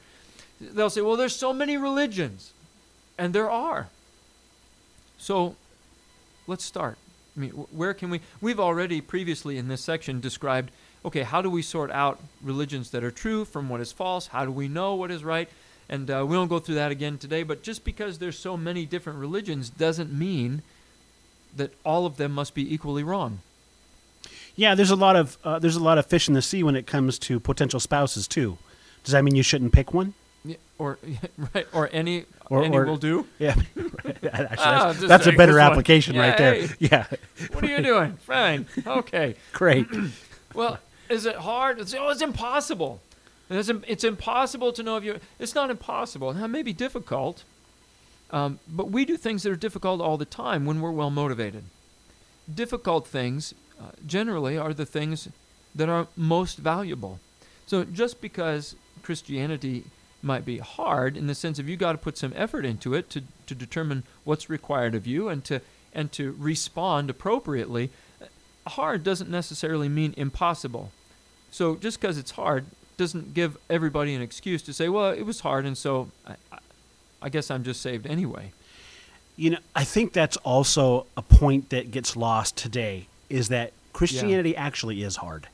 They'll 0.61 0.91
say, 0.91 1.01
"Well, 1.01 1.17
there's 1.17 1.37
so 1.37 1.53
many 1.53 1.77
religions." 1.77 2.53
And 3.17 3.35
there 3.35 3.51
are. 3.51 3.89
So, 5.19 5.57
let's 6.47 6.65
start. 6.65 6.97
I 7.37 7.41
mean, 7.41 7.51
where 7.51 7.95
can 7.95 8.11
we? 8.11 8.21
We've 8.41 8.61
already 8.61 9.01
previously 9.01 9.59
in 9.59 9.69
this 9.69 9.83
section 9.83 10.21
described 10.21 10.71
okay, 11.05 11.23
how 11.23 11.41
do 11.41 11.51
we 11.51 11.63
sort 11.63 11.91
out 11.91 12.21
religions 12.43 12.91
that 12.91 13.05
are 13.05 13.11
true 13.11 13.45
from 13.45 13.69
what 13.69 13.81
is 13.81 13.93
false? 13.93 14.29
How 14.29 14.45
do 14.45 14.51
we 14.51 14.69
know 14.69 14.95
what 14.95 15.11
is 15.11 15.25
right? 15.25 15.49
And 15.89 16.11
uh, 16.11 16.25
we 16.29 16.37
won't 16.37 16.51
go 16.51 16.59
through 16.59 16.75
that 16.75 16.91
again 16.91 17.19
today, 17.19 17.43
but 17.43 17.63
just 17.63 17.85
because 17.85 18.19
there's 18.19 18.39
so 18.39 18.57
many 18.57 18.85
different 18.85 19.19
religions 19.19 19.71
doesn't 19.71 20.13
mean 20.13 20.63
that 21.57 21.73
all 21.85 22.05
of 22.05 22.19
them 22.19 22.33
must 22.33 22.55
be 22.55 22.75
equally 22.75 23.03
wrong. 23.03 23.41
Yeah, 24.59 24.75
there's 24.75 24.91
a 24.91 24.97
lot 24.97 25.15
of 25.15 25.39
uh, 25.45 25.59
there's 25.61 25.77
a 25.77 25.83
lot 25.83 25.99
of 25.99 26.07
fish 26.07 26.27
in 26.27 26.35
the 26.35 26.43
sea 26.43 26.63
when 26.65 26.75
it 26.75 26.85
comes 26.87 27.17
to 27.21 27.39
potential 27.39 27.79
spouses 27.79 28.27
too. 28.27 28.59
Does 29.05 29.13
that 29.13 29.23
mean 29.23 29.37
you 29.37 29.45
shouldn't 29.45 29.73
pick 29.73 29.95
one? 29.95 30.15
Yeah, 30.45 30.57
Or 30.79 30.99
right, 31.55 31.67
or 31.73 31.89
any 31.93 32.25
Or- 32.51 32.65
any 32.65 32.77
or- 32.77 32.85
will 32.85 32.97
do. 32.97 33.27
Yeah, 33.39 33.55
Actually, 33.77 34.19
Ah, 34.59 34.85
that's, 34.87 34.97
just 34.99 35.09
that's 35.09 35.27
a 35.29 35.33
better 35.33 35.61
application 35.61 36.15
Yeah, 36.17 36.29
right 36.29 36.37
there. 36.39 36.55
hey. 36.55 36.69
Yeah, 36.81 37.07
What 37.53 37.63
are 37.65 37.69
you 37.69 37.83
doing? 37.83 38.15
Fine. 38.17 38.67
Okay. 38.87 39.37
great. 39.53 39.87
Well, 40.55 40.79
is 41.09 41.25
it 41.27 41.37
hard? 41.37 41.79
It's, 41.79 41.95
oh, 41.95 42.09
it's 42.09 42.23
impossible. 42.23 43.01
It's, 43.51 43.69
it's 43.87 44.03
impossible 44.03 44.73
to 44.73 44.83
know 44.83 44.97
if 44.97 45.05
you. 45.05 45.21
It's 45.39 45.55
not 45.55 45.71
impossible. 45.71 46.33
Now, 46.35 46.47
it 46.47 46.49
may 46.49 46.63
be 46.63 46.73
difficult, 46.73 47.45
um, 48.33 48.59
but 48.67 48.91
we 48.91 49.05
do 49.05 49.17
things 49.17 49.43
that 49.45 49.53
are 49.53 49.57
difficult 49.69 50.01
all 50.01 50.17
the 50.17 50.25
time 50.25 50.65
when 50.67 50.81
we're 50.81 50.91
well 50.91 51.11
motivated. 51.11 51.65
Difficult 52.53 53.07
things 53.07 53.55
uh, 53.81 53.91
generally 54.07 54.57
are 54.59 54.75
the 54.75 54.87
things 54.87 55.29
that 55.75 55.89
are 55.89 56.09
most 56.17 56.59
valuable. 56.59 57.21
So 57.67 57.85
just 57.85 58.21
because 58.21 58.75
Christianity 59.03 59.85
might 60.23 60.45
be 60.45 60.59
hard 60.59 61.17
in 61.17 61.27
the 61.27 61.35
sense 61.35 61.59
of 61.59 61.69
you 61.69 61.77
got 61.77 61.93
to 61.93 61.99
put 61.99 62.19
some 62.19 62.33
effort 62.35 62.65
into 62.65 62.95
it 62.95 63.09
to, 63.11 63.23
to 63.47 63.55
determine 63.55 64.03
what's 64.25 64.51
required 64.51 64.95
of 64.95 65.07
you 65.07 65.29
and 65.29 65.45
to 65.45 65.61
and 65.95 66.13
to 66.13 66.37
respond 66.39 67.09
appropriately, 67.09 67.91
uh, 68.21 68.71
hard 68.71 69.03
doesn't 69.03 69.31
necessarily 69.31 69.89
mean 69.89 70.13
impossible. 70.17 70.93
So 71.51 71.77
just 71.77 72.01
because 72.01 72.19
it's 72.19 72.33
hard 72.33 72.67
doesn't 72.99 73.33
give 73.33 73.57
everybody 73.71 74.15
an 74.15 74.21
excuse 74.21 74.61
to 74.63 74.73
say, 74.73 74.89
well, 74.89 75.11
it 75.11 75.23
was 75.23 75.41
hard, 75.41 75.65
and 75.65 75.79
so 75.79 76.11
I, 76.27 76.35
I, 76.53 76.59
I 77.23 77.29
guess 77.31 77.51
I'm 77.51 77.65
just 77.65 77.81
saved 77.81 78.07
anyway. 78.07 78.53
You 79.37 79.51
know, 79.51 79.59
I 79.75 79.85
think 79.85 80.13
that's 80.13 80.37
also 80.39 81.07
a 81.17 81.23
point 81.23 81.71
that 81.71 81.91
gets 81.91 82.17
lost 82.17 82.57
today 82.57 83.07
is 83.29 83.49
that 83.49 83.73
Christianity 83.93 84.57
actually 84.57 85.03
is 85.03 85.17
hard. 85.17 85.49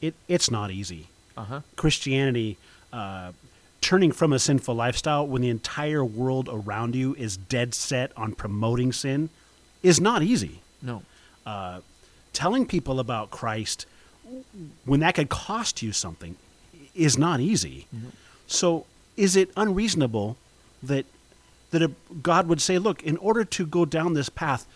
It 0.00 0.14
it's 0.28 0.50
not 0.50 0.70
easy. 0.70 1.08
Uh 1.36 1.44
huh. 1.44 1.60
Christianity, 1.76 2.58
uh, 2.92 3.32
turning 3.80 4.12
from 4.12 4.32
a 4.32 4.38
sinful 4.38 4.74
lifestyle 4.74 5.26
when 5.26 5.42
the 5.42 5.48
entire 5.48 6.04
world 6.04 6.48
around 6.50 6.94
you 6.94 7.14
is 7.14 7.36
dead 7.36 7.74
set 7.74 8.12
on 8.16 8.34
promoting 8.34 8.92
sin, 8.92 9.30
is 9.82 10.00
not 10.00 10.22
easy. 10.22 10.60
No. 10.82 11.02
Uh, 11.46 11.80
telling 12.32 12.66
people 12.66 13.00
about 13.00 13.30
Christ 13.30 13.86
when 14.84 15.00
that 15.00 15.14
could 15.14 15.28
cost 15.28 15.82
you 15.82 15.92
something 15.92 16.36
is 16.94 17.18
not 17.18 17.40
easy. 17.40 17.86
So, 18.46 18.86
is 19.16 19.36
it 19.36 19.50
unreasonable 19.56 20.36
that 20.82 21.06
that 21.70 21.82
a, 21.82 21.90
God 22.22 22.48
would 22.48 22.60
say, 22.60 22.78
"Look, 22.78 23.02
in 23.02 23.16
order 23.16 23.44
to 23.44 23.66
go 23.66 23.84
down 23.84 24.14
this 24.14 24.28
path, 24.28 24.66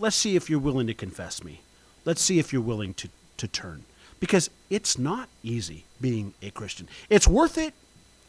let's 0.00 0.16
see 0.16 0.34
if 0.34 0.50
you're 0.50 0.58
willing 0.58 0.86
to 0.88 0.94
confess 0.94 1.44
me. 1.44 1.60
Let's 2.04 2.20
see 2.20 2.38
if 2.38 2.52
you're 2.52 2.62
willing 2.62 2.94
to 2.94 3.08
to 3.36 3.46
turn." 3.48 3.84
Because 4.18 4.50
it's 4.68 4.98
not 4.98 5.28
easy 5.42 5.84
being 6.00 6.34
a 6.42 6.50
Christian. 6.50 6.88
It's 7.08 7.26
worth 7.26 7.56
it. 7.56 7.72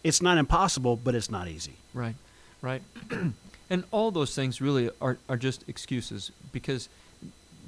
It's 0.03 0.21
not 0.21 0.37
impossible, 0.37 0.95
but 0.95 1.15
it's 1.15 1.29
not 1.29 1.47
easy. 1.47 1.73
Right, 1.93 2.15
right. 2.61 2.81
and 3.69 3.83
all 3.91 4.11
those 4.11 4.35
things 4.35 4.61
really 4.61 4.89
are, 5.01 5.17
are 5.29 5.37
just 5.37 5.67
excuses 5.69 6.31
because 6.51 6.89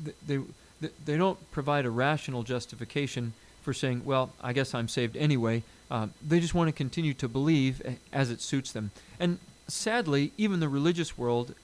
they, 0.04 0.40
they, 0.82 0.90
they 1.06 1.18
don't 1.18 1.40
provide 1.52 1.86
a 1.86 1.90
rational 1.90 2.44
justification 2.44 3.34
for 3.62 3.74
saying, 3.74 4.04
well, 4.04 4.32
I 4.42 4.52
guess 4.54 4.74
I'm 4.74 4.88
saved 4.88 5.16
anyway. 5.16 5.64
Um, 5.90 6.14
they 6.26 6.40
just 6.40 6.54
want 6.54 6.68
to 6.68 6.74
continue 6.74 7.14
to 7.16 7.28
believe 7.28 7.82
as 8.12 8.32
it 8.32 8.42
suits 8.42 8.72
them. 8.72 8.92
And 9.20 9.40
sadly, 9.68 10.32
even 10.38 10.60
the 10.60 10.68
religious 10.68 11.18
world 11.18 11.56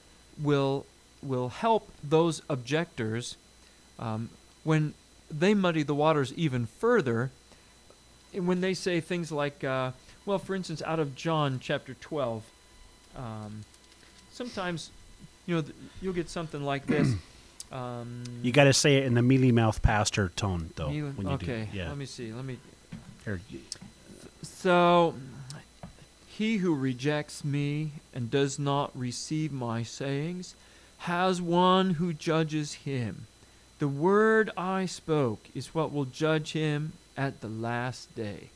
will, 0.41 0.85
will 1.21 1.49
help 1.49 1.89
those 2.03 2.41
objectors 2.49 3.35
um, 3.97 4.29
when 4.63 4.93
they 5.29 5.53
muddy 5.53 5.83
the 5.83 5.93
waters 5.95 6.33
even 6.35 6.65
further 6.65 7.31
when 8.33 8.61
they 8.61 8.73
say 8.75 8.99
things 9.01 9.31
like, 9.31 9.63
uh, 9.63 9.91
well, 10.25 10.37
for 10.39 10.53
instance, 10.55 10.81
out 10.83 10.99
of 10.99 11.15
John 11.15 11.59
chapter 11.59 11.95
12, 11.95 12.43
um, 13.17 13.65
sometimes, 14.31 14.91
you 15.47 15.55
know, 15.55 15.61
th- 15.63 15.73
you'll 16.01 16.13
get 16.13 16.29
something 16.29 16.63
like 16.63 16.85
this. 16.85 17.13
Um, 17.71 18.23
You 18.41 18.51
got 18.51 18.63
to 18.63 18.73
say 18.73 18.95
it 18.97 19.03
in 19.05 19.13
the 19.13 19.21
mealy 19.21 19.51
mouth 19.51 19.83
pastor 19.83 20.29
tone, 20.35 20.71
though. 20.75 20.89
you- 20.89 21.11
when 21.15 21.27
you 21.27 21.33
okay, 21.33 21.61
it. 21.61 21.69
Yeah. 21.71 21.89
let 21.89 21.97
me 21.99 22.07
see. 22.07 22.33
Let 22.33 22.43
me. 22.43 22.57
Here, 23.23 23.39
So, 24.41 25.13
he 26.27 26.57
who 26.57 26.73
rejects 26.73 27.43
me 27.45 27.91
and 28.11 28.31
does 28.31 28.57
not 28.57 28.89
receive 28.97 29.51
my 29.51 29.83
sayings 29.83 30.55
has 30.99 31.41
one 31.41 31.91
who 31.91 32.13
judges 32.13 32.73
him. 32.73 33.27
The 33.79 33.87
word 33.87 34.49
I 34.57 34.85
spoke 34.85 35.39
is 35.55 35.73
what 35.73 35.93
will 35.93 36.05
judge 36.05 36.51
him 36.51 36.93
at 37.15 37.41
the 37.41 37.47
last 37.47 38.13
day. 38.15 38.49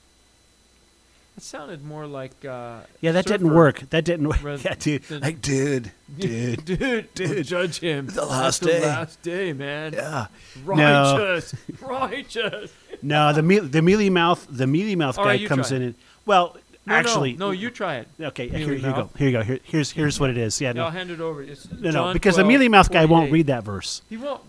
That 1.36 1.42
sounded 1.42 1.84
more 1.84 2.06
like. 2.06 2.46
Uh, 2.46 2.82
Yeah, 3.02 3.14
that 3.14 3.26
didn't 3.26 3.54
work. 3.54 3.90
That 3.90 4.06
didn't 4.06 4.28
work. 4.28 4.42
Yeah, 4.66 4.76
dude. 4.78 5.04
than- 5.04 5.22
Like, 5.22 5.42
dude, 5.42 5.92
dude. 6.20 6.64
dude, 6.66 7.14
Dude. 7.16 7.30
we'll 7.30 7.44
judge 7.44 7.80
him. 7.80 8.08
The 8.08 8.26
last 8.26 8.60
the 8.62 8.68
day. 8.68 8.82
last 8.86 9.22
day, 9.24 9.54
man. 9.54 9.94
Yeah. 9.94 10.28
Righteous, 10.64 11.56
righteous. 11.82 12.72
No, 13.02 13.34
the 13.34 13.42
me- 13.42 13.60
the 13.60 13.82
mealy 13.82 14.10
mouth 14.12 14.46
the 14.50 14.68
mealy 14.68 14.96
mouth 14.96 15.18
All 15.18 15.24
guy 15.26 15.32
right, 15.32 15.48
comes 15.48 15.72
in 15.72 15.82
and 15.82 15.96
well, 16.26 16.56
No, 16.86 16.96
actually, 16.96 17.34
no, 17.34 17.46
no, 17.48 17.52
you 17.52 17.70
try 17.70 17.96
it. 17.96 18.08
okay. 18.20 18.50
Here, 18.50 18.60
here 18.60 18.74
you 18.74 18.82
go. 18.82 19.10
Here 19.18 19.28
you 19.30 19.38
go. 19.38 19.42
Here, 19.44 19.60
here's 19.64 19.92
here's 19.92 20.20
what 20.20 20.30
it 20.30 20.38
is. 20.38 20.60
Yeah, 20.60 20.74
Yeah, 20.76 20.86
I'll 20.86 20.92
hand 20.92 21.12
it 21.12 21.22
over. 21.22 21.42
It's 21.42 21.72
no, 21.72 21.78
no, 21.80 21.92
John 21.92 22.14
because 22.14 22.36
the 22.36 22.44
mealy 22.44 22.68
mouth 22.68 22.92
guy 22.92 23.06
won't 23.06 23.32
read 23.32 23.48
that 23.48 23.64
verse. 23.64 24.02
He 24.10 24.18
won't. 24.18 24.42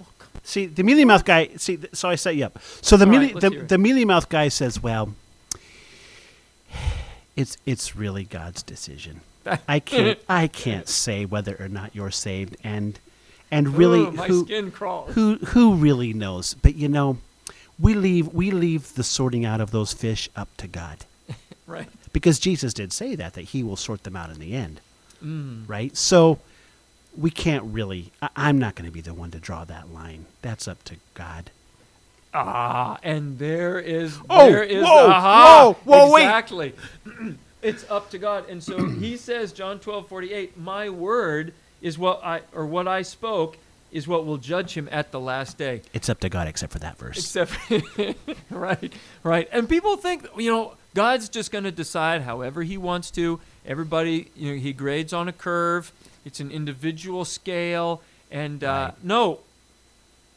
See, 0.43 0.67
the 0.67 0.83
mealy 0.83 1.05
mouth 1.05 1.25
guy. 1.25 1.49
See, 1.57 1.77
th- 1.77 1.95
so 1.95 2.09
I 2.09 2.17
set 2.17 2.37
you 2.37 2.47
up. 2.47 2.59
So 2.83 2.97
the 2.97 3.05
All 3.05 3.11
mealy 3.13 3.33
right, 3.33 3.41
the, 3.41 3.51
the 3.69 3.79
mealy 3.79 4.05
mouth 4.05 4.29
guy 4.29 4.49
says, 4.49 4.83
"Well, 4.83 5.15
it's 7.37 7.57
it's 7.67 7.97
really 7.97 8.25
God's 8.25 8.63
decision. 8.63 9.21
I 9.69 9.79
can't 9.79 10.19
I 10.29 10.47
can't 10.49 10.89
say 10.89 11.25
whether 11.25 11.57
or 11.61 11.69
not 11.69 11.95
you're 11.95 12.11
saved, 12.11 12.57
and 12.65 12.99
And 13.51 13.77
really, 13.77 14.01
Ooh, 14.01 14.11
my 14.11 14.27
who 14.27 14.45
skin 14.45 14.71
crawls. 14.71 15.15
who 15.15 15.37
who 15.37 15.75
really 15.75 16.13
knows? 16.13 16.55
But 16.55 16.75
you 16.77 16.89
know, 16.89 17.19
we 17.79 17.95
leave 17.95 18.29
we 18.29 18.51
leave 18.51 18.95
the 18.95 19.05
sorting 19.05 19.45
out 19.45 19.61
of 19.61 19.71
those 19.71 19.93
fish 19.93 20.29
up 20.37 20.49
to 20.59 20.67
God, 20.67 21.05
Right. 21.67 21.89
Because 22.15 22.39
Jesus 22.39 22.73
did 22.73 22.91
say 22.95 23.15
that 23.17 23.35
that 23.35 23.43
He 23.43 23.63
will 23.63 23.77
sort 23.77 24.05
them 24.05 24.17
out 24.17 24.31
in 24.31 24.39
the 24.39 24.55
end, 24.55 24.81
Mm. 25.23 25.65
right? 25.69 25.95
So 25.97 26.39
we 27.17 27.31
can't 27.31 27.65
really. 27.67 28.11
I, 28.23 28.29
I'm 28.37 28.59
not 28.59 28.75
going 28.75 28.87
to 28.87 28.93
be 28.93 29.01
the 29.03 29.13
one 29.15 29.31
to 29.33 29.39
draw 29.39 29.65
that 29.65 29.93
line. 29.93 30.25
That's 30.43 30.67
up 30.67 30.83
to 30.85 30.97
God. 31.13 31.51
Ah, 32.33 32.99
and 33.03 33.39
there 33.39 33.79
is 33.79 34.19
Oh, 34.29 34.51
there 34.51 34.65
is 34.65 34.83
whoa, 34.85 35.09
aha, 35.09 35.75
whoa, 35.85 36.07
whoa, 36.07 36.13
wait. 36.13 36.23
exactly. 36.25 36.73
it's 37.63 37.89
up 37.91 38.11
to 38.11 38.19
God, 38.19 38.49
and 38.49 38.63
so 38.63 38.89
He 38.89 39.17
says, 39.17 39.53
John 39.53 39.79
twelve 39.79 40.09
forty 40.09 40.33
eight, 40.33 40.57
my 40.59 40.89
word 40.91 41.53
is 41.81 41.97
what 41.99 42.25
I 42.25 42.41
or 42.53 42.67
what 42.67 42.89
I 42.89 43.03
spoke 43.03 43.57
is 43.93 44.09
what 44.09 44.27
will 44.27 44.39
judge 44.39 44.75
him 44.77 44.89
at 44.91 45.13
the 45.13 45.21
last 45.21 45.57
day. 45.57 45.81
It's 45.93 46.09
up 46.09 46.19
to 46.21 46.29
God, 46.29 46.49
except 46.49 46.73
for 46.73 46.81
that 46.81 46.99
verse. 46.99 47.17
Except, 47.19 47.53
right, 48.51 48.93
right. 49.23 49.49
And 49.53 49.69
people 49.69 49.97
think, 49.97 50.27
you 50.37 50.51
know, 50.51 50.75
God's 50.95 51.29
just 51.29 51.51
going 51.51 51.65
to 51.65 51.73
decide 51.73 52.23
however 52.23 52.63
He 52.63 52.79
wants 52.79 53.11
to. 53.13 53.41
Everybody, 53.67 54.31
you 54.37 54.53
know, 54.53 54.59
He 54.59 54.73
grades 54.73 55.13
on 55.13 55.29
a 55.29 55.33
curve. 55.33 55.93
It's 56.25 56.41
an 56.41 56.51
individual 56.51 57.25
scale, 57.25 58.01
and 58.31 58.63
uh, 58.65 58.93
Right. 58.93 59.05
no, 59.05 59.41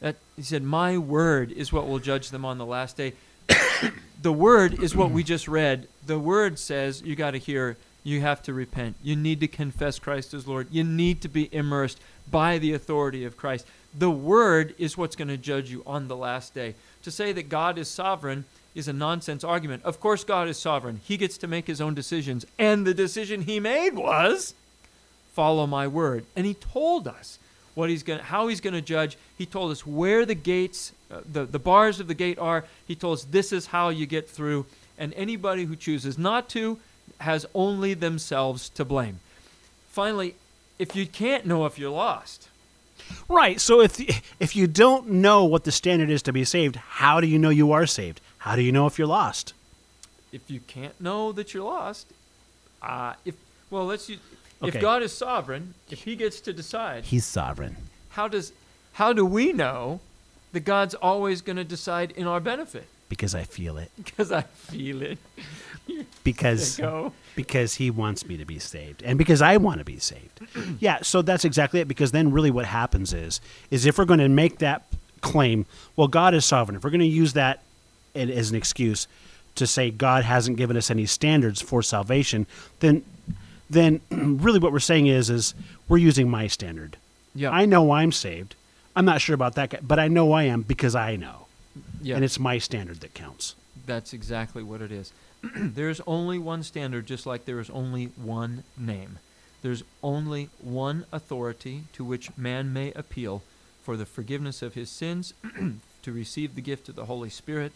that 0.00 0.16
He 0.36 0.42
said, 0.42 0.62
"My 0.62 0.98
word 0.98 1.52
is 1.52 1.72
what 1.72 1.86
will 1.86 2.00
judge 2.00 2.30
them 2.30 2.44
on 2.44 2.58
the 2.58 2.66
last 2.66 2.96
day." 2.96 3.14
the 4.22 4.32
word 4.32 4.82
is 4.82 4.94
what 4.94 5.10
we 5.10 5.22
just 5.22 5.48
read. 5.48 5.88
The 6.04 6.18
word 6.18 6.58
says 6.58 7.02
you 7.02 7.16
got 7.16 7.30
to 7.32 7.38
hear. 7.38 7.76
You 8.04 8.20
have 8.22 8.42
to 8.44 8.54
repent. 8.54 8.96
You 9.02 9.16
need 9.16 9.40
to 9.40 9.48
confess 9.48 9.98
Christ 9.98 10.32
as 10.32 10.46
Lord. 10.46 10.68
You 10.70 10.82
need 10.82 11.20
to 11.22 11.28
be 11.28 11.52
immersed 11.52 12.00
by 12.30 12.56
the 12.58 12.72
authority 12.72 13.24
of 13.24 13.36
Christ. 13.36 13.66
The 13.96 14.10
word 14.10 14.74
is 14.78 14.96
what's 14.96 15.16
going 15.16 15.28
to 15.28 15.36
judge 15.36 15.70
you 15.70 15.82
on 15.86 16.08
the 16.08 16.16
last 16.16 16.54
day. 16.54 16.74
To 17.02 17.10
say 17.10 17.32
that 17.32 17.48
God 17.48 17.76
is 17.76 17.88
sovereign 17.88 18.44
is 18.78 18.88
a 18.88 18.92
nonsense 18.92 19.44
argument. 19.44 19.84
Of 19.84 20.00
course, 20.00 20.24
God 20.24 20.48
is 20.48 20.58
sovereign. 20.58 21.00
He 21.04 21.16
gets 21.16 21.36
to 21.38 21.46
make 21.46 21.66
his 21.66 21.80
own 21.80 21.94
decisions. 21.94 22.46
And 22.58 22.86
the 22.86 22.94
decision 22.94 23.42
he 23.42 23.60
made 23.60 23.94
was 23.94 24.54
follow 25.34 25.66
my 25.66 25.86
word. 25.86 26.24
And 26.36 26.46
he 26.46 26.54
told 26.54 27.08
us 27.08 27.38
what 27.74 27.90
he's 27.90 28.02
going 28.02 28.20
how 28.20 28.48
he's 28.48 28.60
going 28.60 28.74
to 28.74 28.80
judge. 28.80 29.18
He 29.36 29.46
told 29.46 29.72
us 29.72 29.86
where 29.86 30.24
the 30.24 30.34
gates 30.34 30.92
uh, 31.10 31.20
the 31.30 31.44
the 31.44 31.58
bars 31.58 32.00
of 32.00 32.06
the 32.06 32.14
gate 32.14 32.38
are. 32.38 32.64
He 32.86 32.94
told 32.94 33.18
us 33.18 33.24
this 33.24 33.52
is 33.52 33.66
how 33.66 33.88
you 33.88 34.06
get 34.06 34.28
through. 34.30 34.66
And 34.96 35.12
anybody 35.14 35.64
who 35.64 35.76
chooses 35.76 36.16
not 36.16 36.48
to 36.50 36.78
has 37.18 37.46
only 37.54 37.94
themselves 37.94 38.68
to 38.70 38.84
blame. 38.84 39.20
Finally, 39.90 40.34
if 40.78 40.94
you 40.94 41.06
can't 41.06 41.46
know 41.46 41.66
if 41.66 41.78
you're 41.78 41.90
lost, 41.90 42.48
Right. 43.28 43.60
So 43.60 43.80
if 43.80 43.98
if 44.40 44.56
you 44.56 44.66
don't 44.66 45.08
know 45.08 45.44
what 45.44 45.64
the 45.64 45.72
standard 45.72 46.10
is 46.10 46.22
to 46.22 46.32
be 46.32 46.44
saved, 46.44 46.76
how 46.76 47.20
do 47.20 47.26
you 47.26 47.38
know 47.38 47.50
you 47.50 47.72
are 47.72 47.86
saved? 47.86 48.20
How 48.48 48.56
do 48.56 48.62
you 48.62 48.72
know 48.72 48.86
if 48.86 48.98
you're 48.98 49.06
lost? 49.06 49.52
if 50.32 50.50
you 50.50 50.60
can't 50.60 50.98
know 51.00 51.32
that 51.32 51.52
you're 51.52 51.64
lost, 51.64 52.06
uh, 52.82 53.12
if 53.26 53.34
well, 53.70 53.84
let's 53.84 54.08
use, 54.08 54.20
Okay. 54.62 54.76
if 54.76 54.80
God 54.80 55.02
is 55.02 55.12
sovereign, 55.12 55.74
if 55.90 56.04
He 56.04 56.16
gets 56.16 56.40
to 56.40 56.52
decide, 56.54 57.04
He's 57.04 57.26
sovereign. 57.26 57.76
how 58.10 58.26
does 58.26 58.54
how 58.92 59.12
do 59.12 59.26
we 59.26 59.52
know 59.52 60.00
that 60.52 60.60
God's 60.60 60.94
always 60.94 61.42
going 61.42 61.56
to 61.56 61.64
decide 61.64 62.12
in 62.12 62.26
our 62.26 62.40
benefit? 62.40 62.86
Because 63.10 63.34
I 63.34 63.42
feel 63.42 63.76
it. 63.76 63.90
Because 64.02 64.32
I 64.32 64.40
feel 64.40 65.02
it. 65.02 65.18
Because 66.24 66.80
because 67.34 67.74
he 67.74 67.90
wants 67.90 68.24
me 68.26 68.38
to 68.38 68.46
be 68.46 68.58
saved 68.58 69.02
and 69.02 69.18
because 69.18 69.42
I 69.42 69.58
want 69.58 69.78
to 69.78 69.84
be 69.84 69.98
saved. 69.98 70.40
yeah, 70.80 71.02
so 71.02 71.20
that's 71.20 71.44
exactly 71.44 71.80
it 71.80 71.88
because 71.88 72.12
then 72.12 72.32
really 72.32 72.50
what 72.50 72.64
happens 72.64 73.12
is 73.12 73.42
is 73.70 73.84
if 73.84 73.98
we're 73.98 74.06
going 74.06 74.20
to 74.20 74.28
make 74.28 74.58
that 74.58 74.86
claim, 75.20 75.66
well 75.96 76.08
God 76.08 76.32
is 76.32 76.46
sovereign. 76.46 76.76
If 76.76 76.84
we're 76.84 76.90
going 76.90 77.00
to 77.12 77.16
use 77.22 77.34
that 77.34 77.62
as 78.14 78.50
an 78.50 78.56
excuse 78.56 79.06
to 79.54 79.66
say 79.66 79.90
God 79.90 80.24
hasn't 80.24 80.56
given 80.56 80.76
us 80.76 80.90
any 80.90 81.06
standards 81.06 81.60
for 81.60 81.82
salvation, 81.82 82.46
then 82.80 83.04
then 83.70 84.00
really 84.10 84.58
what 84.58 84.72
we're 84.72 84.78
saying 84.78 85.06
is 85.06 85.30
is 85.30 85.54
we're 85.88 85.98
using 85.98 86.28
my 86.30 86.46
standard. 86.46 86.96
Yeah. 87.34 87.50
I 87.50 87.66
know 87.66 87.92
I'm 87.92 88.12
saved. 88.12 88.54
I'm 88.96 89.04
not 89.04 89.20
sure 89.20 89.34
about 89.34 89.54
that 89.54 89.70
guy, 89.70 89.78
but 89.82 89.98
I 89.98 90.08
know 90.08 90.32
I 90.32 90.44
am 90.44 90.62
because 90.62 90.94
I 90.94 91.16
know. 91.16 91.46
yeah. 92.02 92.16
And 92.16 92.24
it's 92.24 92.38
my 92.38 92.58
standard 92.58 93.00
that 93.00 93.14
counts. 93.14 93.54
That's 93.86 94.12
exactly 94.12 94.62
what 94.62 94.80
it 94.82 94.90
is. 94.90 95.12
There's 95.56 96.00
only 96.06 96.38
one 96.38 96.62
standard, 96.62 97.06
just 97.06 97.26
like 97.26 97.44
there 97.44 97.60
is 97.60 97.70
only 97.70 98.06
one 98.16 98.64
name. 98.76 99.18
There's 99.62 99.82
only 100.02 100.50
one 100.60 101.04
authority 101.12 101.84
to 101.92 102.04
which 102.04 102.36
man 102.36 102.72
may 102.72 102.92
appeal 102.92 103.42
for 103.84 103.96
the 103.96 104.06
forgiveness 104.06 104.62
of 104.62 104.74
his 104.74 104.90
sins, 104.90 105.32
to 106.02 106.12
receive 106.12 106.54
the 106.54 106.60
gift 106.60 106.88
of 106.88 106.96
the 106.96 107.06
Holy 107.06 107.30
Spirit, 107.30 107.72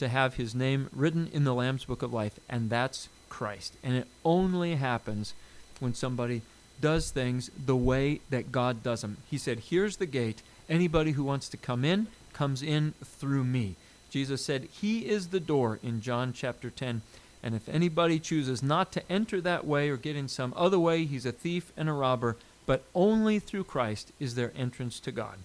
to 0.00 0.08
have 0.08 0.34
his 0.34 0.54
name 0.54 0.88
written 0.92 1.28
in 1.32 1.44
the 1.44 1.54
Lamb's 1.54 1.84
Book 1.84 2.02
of 2.02 2.12
Life, 2.12 2.40
and 2.48 2.68
that's 2.68 3.08
Christ. 3.28 3.74
And 3.82 3.94
it 3.94 4.08
only 4.24 4.74
happens 4.74 5.34
when 5.78 5.94
somebody 5.94 6.42
does 6.80 7.10
things 7.10 7.50
the 7.66 7.76
way 7.76 8.20
that 8.30 8.50
God 8.50 8.82
does 8.82 9.02
them. 9.02 9.18
He 9.30 9.38
said, 9.38 9.60
Here's 9.60 9.98
the 9.98 10.06
gate. 10.06 10.42
Anybody 10.68 11.12
who 11.12 11.24
wants 11.24 11.48
to 11.50 11.56
come 11.56 11.84
in 11.84 12.06
comes 12.32 12.62
in 12.62 12.94
through 13.04 13.44
me. 13.44 13.76
Jesus 14.10 14.44
said, 14.44 14.68
He 14.72 15.06
is 15.06 15.28
the 15.28 15.40
door 15.40 15.78
in 15.82 16.00
John 16.00 16.32
chapter 16.32 16.70
10. 16.70 17.02
And 17.42 17.54
if 17.54 17.68
anybody 17.68 18.18
chooses 18.18 18.62
not 18.62 18.92
to 18.92 19.12
enter 19.12 19.40
that 19.40 19.66
way 19.66 19.90
or 19.90 19.96
get 19.96 20.16
in 20.16 20.28
some 20.28 20.52
other 20.56 20.78
way, 20.78 21.04
he's 21.04 21.26
a 21.26 21.32
thief 21.32 21.72
and 21.76 21.88
a 21.88 21.92
robber. 21.92 22.36
But 22.66 22.84
only 22.94 23.38
through 23.38 23.64
Christ 23.64 24.12
is 24.18 24.34
there 24.34 24.52
entrance 24.56 25.00
to 25.00 25.12
God. 25.12 25.38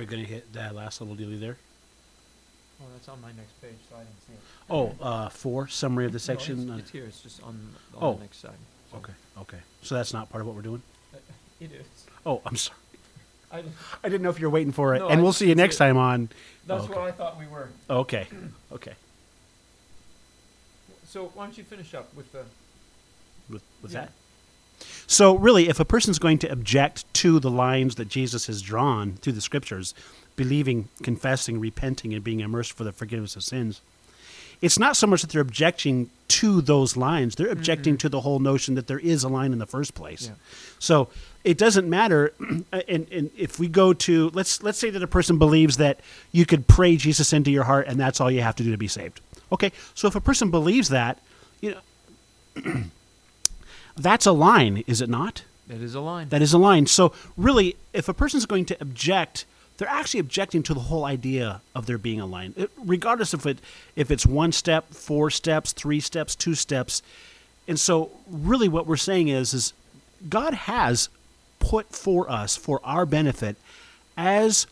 We 0.00 0.06
going 0.06 0.24
to 0.24 0.28
hit 0.30 0.52
that 0.54 0.74
last 0.74 1.00
little 1.00 1.14
dealy 1.16 1.38
there? 1.38 1.56
Oh, 2.82 2.86
that's 2.94 3.08
on 3.08 3.20
my 3.20 3.28
next 3.32 3.60
page, 3.60 3.76
so 3.90 3.96
I 3.96 3.98
didn't 4.00 4.26
see 4.26 4.32
it. 4.32 4.40
Oh, 4.70 4.94
uh, 5.00 5.28
four 5.28 5.68
summary 5.68 6.06
of 6.06 6.12
the 6.12 6.16
No, 6.16 6.20
section. 6.20 6.60
it's, 6.62 6.70
uh, 6.70 6.74
it's 6.78 6.90
here. 6.90 7.04
It's 7.04 7.20
just 7.22 7.42
on, 7.42 7.74
on 7.94 8.02
Oh. 8.02 8.14
the 8.14 8.20
next 8.20 8.38
side. 8.38 8.52
So- 8.90 8.96
Okay, 8.98 9.12
okay. 9.38 9.58
So 9.82 9.94
that's 9.94 10.12
not 10.12 10.30
part 10.30 10.40
of 10.40 10.46
what 10.46 10.56
we're 10.56 10.62
doing. 10.62 10.82
It 11.60 11.72
is. 11.72 11.86
Oh, 12.24 12.40
I'm 12.46 12.56
sorry. 12.56 12.78
I, 13.52 13.62
I 14.02 14.08
didn't 14.08 14.22
know 14.22 14.30
if 14.30 14.40
you're 14.40 14.48
waiting 14.48 14.72
for 14.72 14.94
it, 14.94 15.00
No, 15.00 15.08
and 15.08 15.20
I 15.20 15.22
we'll 15.22 15.34
see 15.34 15.44
you 15.44 15.50
didn't 15.50 15.58
next 15.58 15.76
see 15.76 15.84
it. 15.84 15.88
time 15.88 15.98
on. 15.98 16.30
that's 16.66 16.84
okay. 16.84 16.94
what 16.94 17.02
I 17.02 17.12
thought 17.12 17.38
we 17.38 17.46
were. 17.46 17.68
Okay, 17.90 18.26
okay. 18.72 18.94
So 21.06 21.30
why 21.34 21.44
don't 21.44 21.58
you 21.58 21.64
finish 21.64 21.92
up 21.92 22.14
with 22.14 22.32
the. 22.32 22.44
With, 23.50 23.62
with 23.82 23.92
Yeah. 23.92 24.00
that. 24.06 24.12
So 25.06 25.36
really, 25.36 25.68
if 25.68 25.80
a 25.80 25.84
person's 25.84 26.18
going 26.18 26.38
to 26.38 26.52
object 26.52 27.12
to 27.14 27.40
the 27.40 27.50
lines 27.50 27.96
that 27.96 28.08
Jesus 28.08 28.46
has 28.46 28.62
drawn 28.62 29.14
through 29.14 29.34
the 29.34 29.40
scriptures, 29.40 29.94
believing, 30.36 30.88
confessing, 31.02 31.60
repenting, 31.60 32.14
and 32.14 32.22
being 32.24 32.40
immersed 32.40 32.72
for 32.72 32.84
the 32.84 32.92
forgiveness 32.92 33.36
of 33.36 33.42
sins, 33.42 33.80
it's 34.62 34.78
not 34.78 34.96
so 34.96 35.06
much 35.06 35.22
that 35.22 35.30
they're 35.30 35.40
objecting 35.40 36.10
to 36.28 36.60
those 36.60 36.96
lines; 36.96 37.34
they're 37.34 37.48
objecting 37.48 37.94
mm-hmm. 37.94 37.98
to 37.98 38.08
the 38.08 38.20
whole 38.20 38.38
notion 38.38 38.74
that 38.74 38.86
there 38.86 38.98
is 38.98 39.24
a 39.24 39.28
line 39.28 39.52
in 39.52 39.58
the 39.58 39.66
first 39.66 39.94
place. 39.94 40.26
Yeah. 40.26 40.34
So 40.78 41.08
it 41.44 41.58
doesn't 41.58 41.88
matter. 41.88 42.32
Uh, 42.72 42.82
and, 42.86 43.06
and 43.10 43.30
if 43.36 43.58
we 43.58 43.66
go 43.66 43.92
to 43.92 44.30
let's 44.30 44.62
let's 44.62 44.78
say 44.78 44.90
that 44.90 45.02
a 45.02 45.06
person 45.06 45.38
believes 45.38 45.78
that 45.78 45.98
you 46.30 46.46
could 46.46 46.68
pray 46.68 46.96
Jesus 46.96 47.32
into 47.32 47.50
your 47.50 47.64
heart, 47.64 47.88
and 47.88 47.98
that's 47.98 48.20
all 48.20 48.30
you 48.30 48.42
have 48.42 48.54
to 48.56 48.62
do 48.62 48.70
to 48.70 48.76
be 48.76 48.86
saved. 48.86 49.20
Okay, 49.50 49.72
so 49.94 50.06
if 50.06 50.14
a 50.14 50.20
person 50.20 50.50
believes 50.50 50.90
that, 50.90 51.18
you 51.60 51.74
know, 51.74 52.82
that's 54.02 54.26
a 54.26 54.32
line, 54.32 54.84
is 54.86 55.00
it 55.00 55.08
not? 55.08 55.44
That 55.68 55.80
is 55.80 55.94
a 55.94 56.00
line. 56.00 56.28
That 56.30 56.42
is 56.42 56.52
a 56.52 56.58
line. 56.58 56.86
So 56.86 57.12
really, 57.36 57.76
if 57.92 58.08
a 58.08 58.14
person's 58.14 58.46
going 58.46 58.64
to 58.66 58.76
object, 58.80 59.44
they're 59.76 59.88
actually 59.88 60.20
objecting 60.20 60.62
to 60.64 60.74
the 60.74 60.80
whole 60.80 61.04
idea 61.04 61.60
of 61.74 61.86
there 61.86 61.96
being 61.98 62.20
a 62.20 62.26
line, 62.26 62.52
It- 62.56 62.70
regardless 62.76 63.32
if 63.32 63.46
it 63.46 63.58
if 63.96 64.10
it's 64.10 64.26
one 64.26 64.52
step, 64.52 64.92
four 64.92 65.30
steps, 65.30 65.72
three 65.72 66.00
steps, 66.00 66.34
two 66.34 66.54
steps. 66.54 67.02
And 67.68 67.78
so, 67.78 68.10
really, 68.28 68.68
what 68.68 68.86
we're 68.86 68.96
saying 68.96 69.28
is, 69.28 69.54
is 69.54 69.72
God 70.28 70.54
has 70.54 71.08
put 71.60 71.90
for 71.94 72.28
us, 72.30 72.56
for 72.56 72.80
our 72.82 73.06
benefit, 73.06 73.56
as 74.16 74.66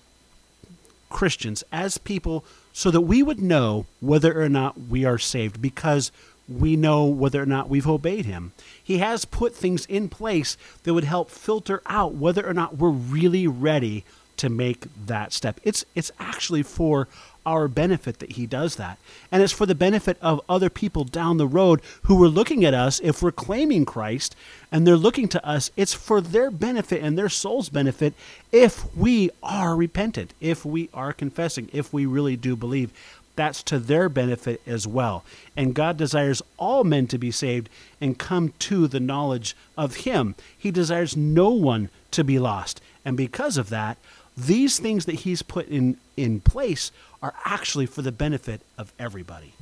Christians, 1.11 1.63
as 1.73 1.97
people, 1.97 2.45
so 2.73 2.91
that 2.91 3.03
we 3.03 3.23
would 3.23 3.41
know 3.41 3.87
whether 4.01 4.41
or 4.41 4.49
not 4.49 4.79
we 4.89 5.05
are 5.05 5.19
saved 5.19 5.63
because 5.63 6.13
we 6.49 6.77
know 6.77 7.05
whether 7.05 7.43
or 7.43 7.47
not 7.47 7.69
we've 7.69 7.89
obeyed 7.89 8.25
Him. 8.25 8.53
He 8.83 8.99
has 8.99 9.25
put 9.25 9.55
things 9.55 9.87
in 9.87 10.09
place 10.09 10.57
that 10.83 10.95
would 10.95 11.05
help 11.05 11.31
filter 11.31 11.83
out 11.87 12.15
whether 12.15 12.47
or 12.47 12.55
not 12.55 12.79
we're 12.79 12.91
really 12.91 13.47
ready 13.47 14.05
to 14.39 14.49
make 14.49 14.87
that 15.07 15.33
step. 15.33 15.61
It's 15.65 15.85
it's 15.95 16.13
actually 16.19 16.63
for 16.63 17.09
our 17.49 17.67
benefit 17.67 18.19
that 18.19 18.33
he 18.33 18.45
does 18.45 18.77
that. 18.77 18.99
And 19.33 19.43
it's 19.43 19.55
for 19.55 19.65
the 19.65 19.75
benefit 19.75 20.19
of 20.21 20.43
other 20.51 20.69
people 20.69 21.05
down 21.05 21.39
the 21.39 21.47
road 21.47 21.81
who 22.03 22.23
are 22.23 22.29
looking 22.29 22.63
at 22.63 22.75
us 22.75 23.01
if 23.03 23.23
we're 23.23 23.33
claiming 23.33 23.87
Christ 23.87 24.37
and 24.71 24.87
they're 24.87 24.97
looking 24.97 25.29
to 25.29 25.47
us, 25.47 25.71
it's 25.75 25.95
for 25.95 26.21
their 26.21 26.51
benefit 26.51 27.03
and 27.03 27.17
their 27.17 27.31
soul's 27.31 27.71
benefit 27.71 28.13
if 28.53 28.95
we 28.95 29.31
are 29.43 29.75
repentant, 29.75 30.35
if 30.43 30.67
we 30.67 30.91
are 30.93 31.15
confessing, 31.15 31.71
if 31.73 31.91
we 31.91 32.05
really 32.05 32.37
do 32.37 32.55
believe. 32.55 32.93
That's 33.39 33.63
to 33.63 33.79
their 33.79 34.09
benefit 34.09 34.61
as 34.67 34.85
well. 34.85 35.25
And 35.57 35.73
God 35.73 35.97
desires 35.97 36.43
all 36.57 36.83
men 36.83 37.07
to 37.07 37.19
be 37.19 37.31
saved 37.31 37.69
and 38.01 38.19
come 38.19 38.53
to 38.59 38.89
the 38.89 38.99
knowledge 38.99 39.57
of 39.77 39.99
Him. 39.99 40.35
He 40.59 40.73
desires 40.73 41.17
no 41.17 41.51
one 41.51 41.89
to 42.11 42.25
be 42.25 42.41
lost. 42.41 42.81
And 43.05 43.17
because 43.17 43.57
of 43.57 43.69
that, 43.69 43.97
these 44.37 44.81
things 44.81 45.07
that 45.07 45.21
He's 45.21 45.43
put 45.43 45.69
in, 45.69 45.99
in 46.17 46.41
place 46.41 46.91
are 47.23 47.33
actually 47.45 47.87
for 47.87 48.03
the 48.03 48.11
benefit 48.11 48.61
of 48.77 48.93
everybody. 48.99 49.55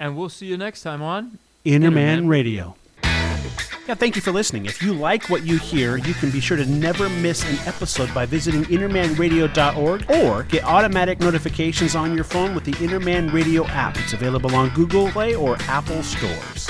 And 0.00 0.16
we'll 0.16 0.28
see 0.28 0.46
you 0.46 0.56
next 0.56 0.82
time 0.82 1.00
on 1.00 1.38
Inner 1.64 1.92
Man 1.92 2.22
Man 2.22 2.28
Radio. 2.28 2.74
Yeah, 3.86 3.94
thank 3.94 4.16
you 4.16 4.22
for 4.22 4.32
listening. 4.32 4.64
If 4.64 4.82
you 4.82 4.94
like 4.94 5.28
what 5.28 5.44
you 5.44 5.58
hear, 5.58 5.98
you 5.98 6.14
can 6.14 6.30
be 6.30 6.40
sure 6.40 6.56
to 6.56 6.64
never 6.64 7.10
miss 7.10 7.44
an 7.44 7.58
episode 7.68 8.12
by 8.14 8.24
visiting 8.24 8.64
innermanradio.org 8.64 10.10
or 10.10 10.42
get 10.44 10.64
automatic 10.64 11.20
notifications 11.20 11.94
on 11.94 12.14
your 12.14 12.24
phone 12.24 12.54
with 12.54 12.64
the 12.64 12.72
Innerman 12.72 13.30
Radio 13.30 13.66
app. 13.66 13.98
It's 13.98 14.14
available 14.14 14.54
on 14.54 14.70
Google 14.70 15.08
Play 15.10 15.34
or 15.34 15.56
Apple 15.68 16.02
stores. 16.02 16.66